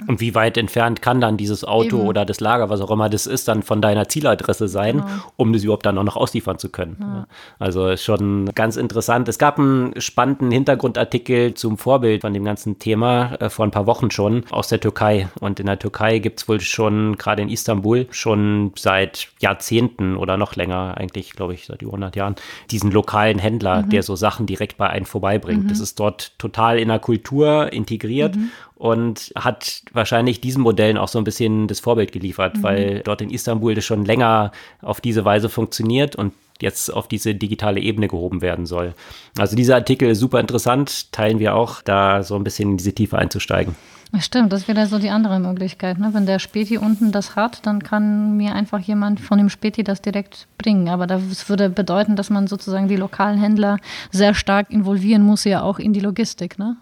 [0.06, 2.08] Und wie weit entfernt kann dann dieses Auto Eben.
[2.08, 5.08] oder das Lager, was auch immer das ist, dann von deiner Zieladresse sein, genau.
[5.36, 6.96] um das überhaupt dann auch noch ausliefern zu können?
[7.00, 7.26] Ja.
[7.58, 9.28] Also schon ganz interessant.
[9.28, 13.86] Es gab einen spannenden Hintergrundartikel zum Vorbild von dem ganzen Thema äh, vor ein paar
[13.86, 15.28] Wochen schon aus der Türkei.
[15.40, 20.36] Und in der Türkei gibt es wohl schon, gerade in Istanbul, schon seit Jahrzehnten oder
[20.36, 22.36] noch länger, eigentlich glaube ich seit über 100 Jahren,
[22.70, 23.90] diesen lokalen Händler, mhm.
[23.90, 25.64] der so Sachen direkt bei einem vorbeibringt.
[25.64, 25.68] Mhm.
[25.68, 28.36] Das ist dort total in der Kultur integriert.
[28.36, 32.62] Mhm und hat wahrscheinlich diesen Modellen auch so ein bisschen das Vorbild geliefert, mhm.
[32.62, 37.34] weil dort in Istanbul das schon länger auf diese Weise funktioniert und jetzt auf diese
[37.34, 38.94] digitale Ebene gehoben werden soll.
[39.36, 42.94] Also dieser Artikel ist super interessant, teilen wir auch, da so ein bisschen in diese
[42.94, 43.76] Tiefe einzusteigen.
[44.18, 45.98] Stimmt, das wäre so die andere Möglichkeit.
[45.98, 46.08] Ne?
[46.12, 50.00] Wenn der Späti unten das hat, dann kann mir einfach jemand von dem Späti das
[50.00, 50.88] direkt bringen.
[50.88, 53.76] Aber das würde bedeuten, dass man sozusagen die lokalen Händler
[54.10, 56.58] sehr stark involvieren muss, ja auch in die Logistik.
[56.58, 56.76] Ne?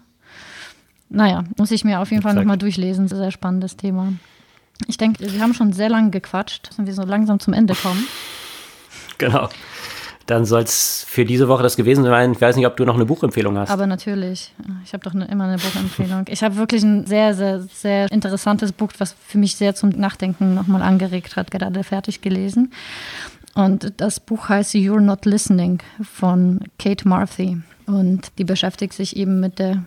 [1.09, 3.07] Naja, muss ich mir auf jeden Fall nochmal durchlesen.
[3.07, 4.13] Sehr spannendes Thema.
[4.87, 8.05] Ich denke, wir haben schon sehr lange gequatscht, dass wir so langsam zum Ende kommen.
[9.17, 9.49] Genau
[10.29, 12.33] dann soll es für diese Woche das gewesen sein.
[12.33, 13.71] Ich weiß nicht, ob du noch eine Buchempfehlung hast.
[13.71, 14.53] Aber natürlich.
[14.83, 16.25] Ich habe doch ne, immer eine Buchempfehlung.
[16.29, 20.53] Ich habe wirklich ein sehr, sehr, sehr interessantes Buch, was für mich sehr zum Nachdenken
[20.53, 22.71] nochmal angeregt hat, gerade fertig gelesen.
[23.55, 27.57] Und das Buch heißt You're Not Listening von Kate Marthy.
[27.87, 29.83] Und die beschäftigt sich eben mit der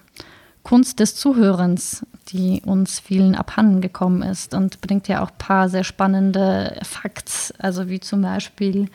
[0.62, 5.68] Kunst des Zuhörens, die uns vielen abhanden gekommen ist und bringt ja auch ein paar
[5.68, 8.88] sehr spannende Facts, also wie zum Beispiel,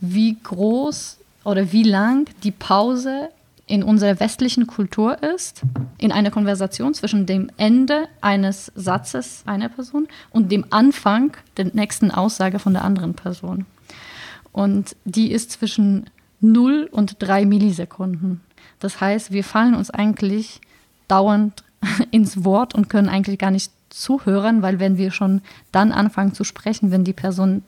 [0.00, 3.30] wie groß oder wie lang die Pause
[3.66, 5.62] in unserer westlichen Kultur ist,
[5.98, 12.10] in einer Konversation zwischen dem Ende eines Satzes einer Person und dem Anfang der nächsten
[12.10, 13.66] Aussage von der anderen Person.
[14.52, 16.08] Und die ist zwischen
[16.40, 18.40] 0 und 3 Millisekunden.
[18.80, 20.60] Das heißt, wir fallen uns eigentlich
[21.08, 21.64] dauernd
[22.10, 25.40] ins Wort und können eigentlich gar nicht zuhören, weil wenn wir schon
[25.72, 27.62] dann anfangen zu sprechen, wenn die Person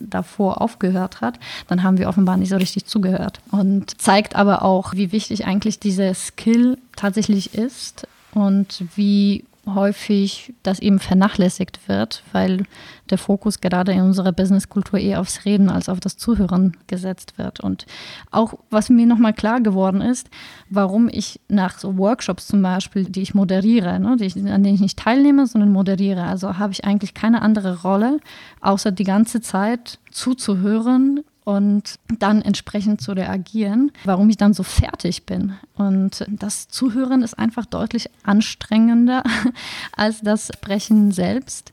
[0.00, 3.40] davor aufgehört hat, dann haben wir offenbar nicht so richtig zugehört.
[3.50, 9.44] Und zeigt aber auch, wie wichtig eigentlich dieser Skill tatsächlich ist und wie
[9.74, 12.64] häufig das eben vernachlässigt wird, weil
[13.10, 17.60] der Fokus gerade in unserer Businesskultur eher aufs Reden als auf das Zuhören gesetzt wird.
[17.60, 17.86] Und
[18.30, 20.28] auch, was mir nochmal klar geworden ist,
[20.70, 24.74] warum ich nach so Workshops zum Beispiel, die ich moderiere, ne, die ich, an denen
[24.74, 28.20] ich nicht teilnehme, sondern moderiere, also habe ich eigentlich keine andere Rolle,
[28.60, 35.24] außer die ganze Zeit zuzuhören und dann entsprechend zu reagieren, warum ich dann so fertig
[35.24, 35.54] bin.
[35.76, 39.22] Und das Zuhören ist einfach deutlich anstrengender
[39.96, 41.72] als das Sprechen selbst.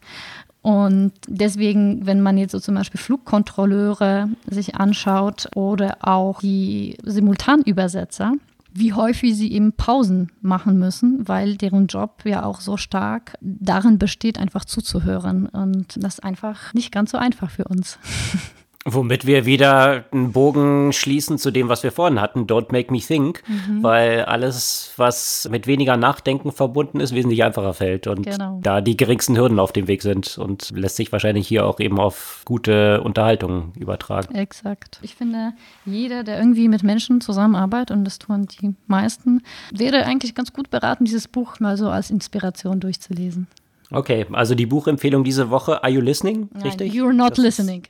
[0.61, 8.31] Und deswegen, wenn man jetzt so zum Beispiel Flugkontrolleure sich anschaut oder auch die Simultanübersetzer,
[8.71, 13.99] wie häufig sie eben Pausen machen müssen, weil deren Job ja auch so stark darin
[13.99, 15.47] besteht, einfach zuzuhören.
[15.47, 17.99] Und das ist einfach nicht ganz so einfach für uns.
[18.87, 22.99] Womit wir wieder einen Bogen schließen zu dem, was wir vorhin hatten, Don't Make Me
[22.99, 23.81] Think, mhm.
[23.81, 28.59] weil alles, was mit weniger Nachdenken verbunden ist, wesentlich einfacher fällt und genau.
[28.61, 31.99] da die geringsten Hürden auf dem Weg sind und lässt sich wahrscheinlich hier auch eben
[31.99, 34.35] auf gute Unterhaltung übertragen.
[34.35, 34.99] Exakt.
[35.01, 35.53] Ich finde,
[35.85, 40.69] jeder, der irgendwie mit Menschen zusammenarbeitet, und das tun die meisten, wäre eigentlich ganz gut
[40.69, 43.47] beraten, dieses Buch mal so als Inspiration durchzulesen.
[43.89, 46.49] Okay, also die Buchempfehlung diese Woche, Are You Listening?
[46.63, 46.93] Richtig?
[46.93, 47.83] Nein, you're not das listening.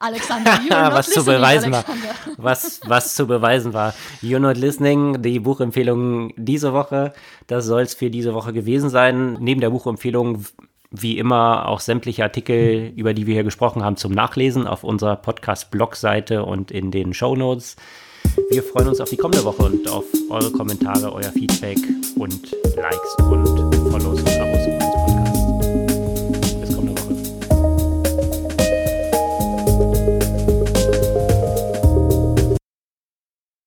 [0.00, 1.84] Alexander, you're was zu beweisen war.
[2.36, 3.94] Was, was zu beweisen war.
[4.22, 7.12] You're not listening, die Buchempfehlung diese Woche.
[7.46, 9.38] Das soll es für diese Woche gewesen sein.
[9.40, 10.44] Neben der Buchempfehlung
[10.90, 15.16] wie immer auch sämtliche Artikel, über die wir hier gesprochen haben, zum Nachlesen auf unserer
[15.16, 17.76] Podcast-Blog-Seite und in den Show Notes.
[18.50, 21.78] Wir freuen uns auf die kommende Woche und auf eure Kommentare, euer Feedback
[22.16, 23.74] und Likes und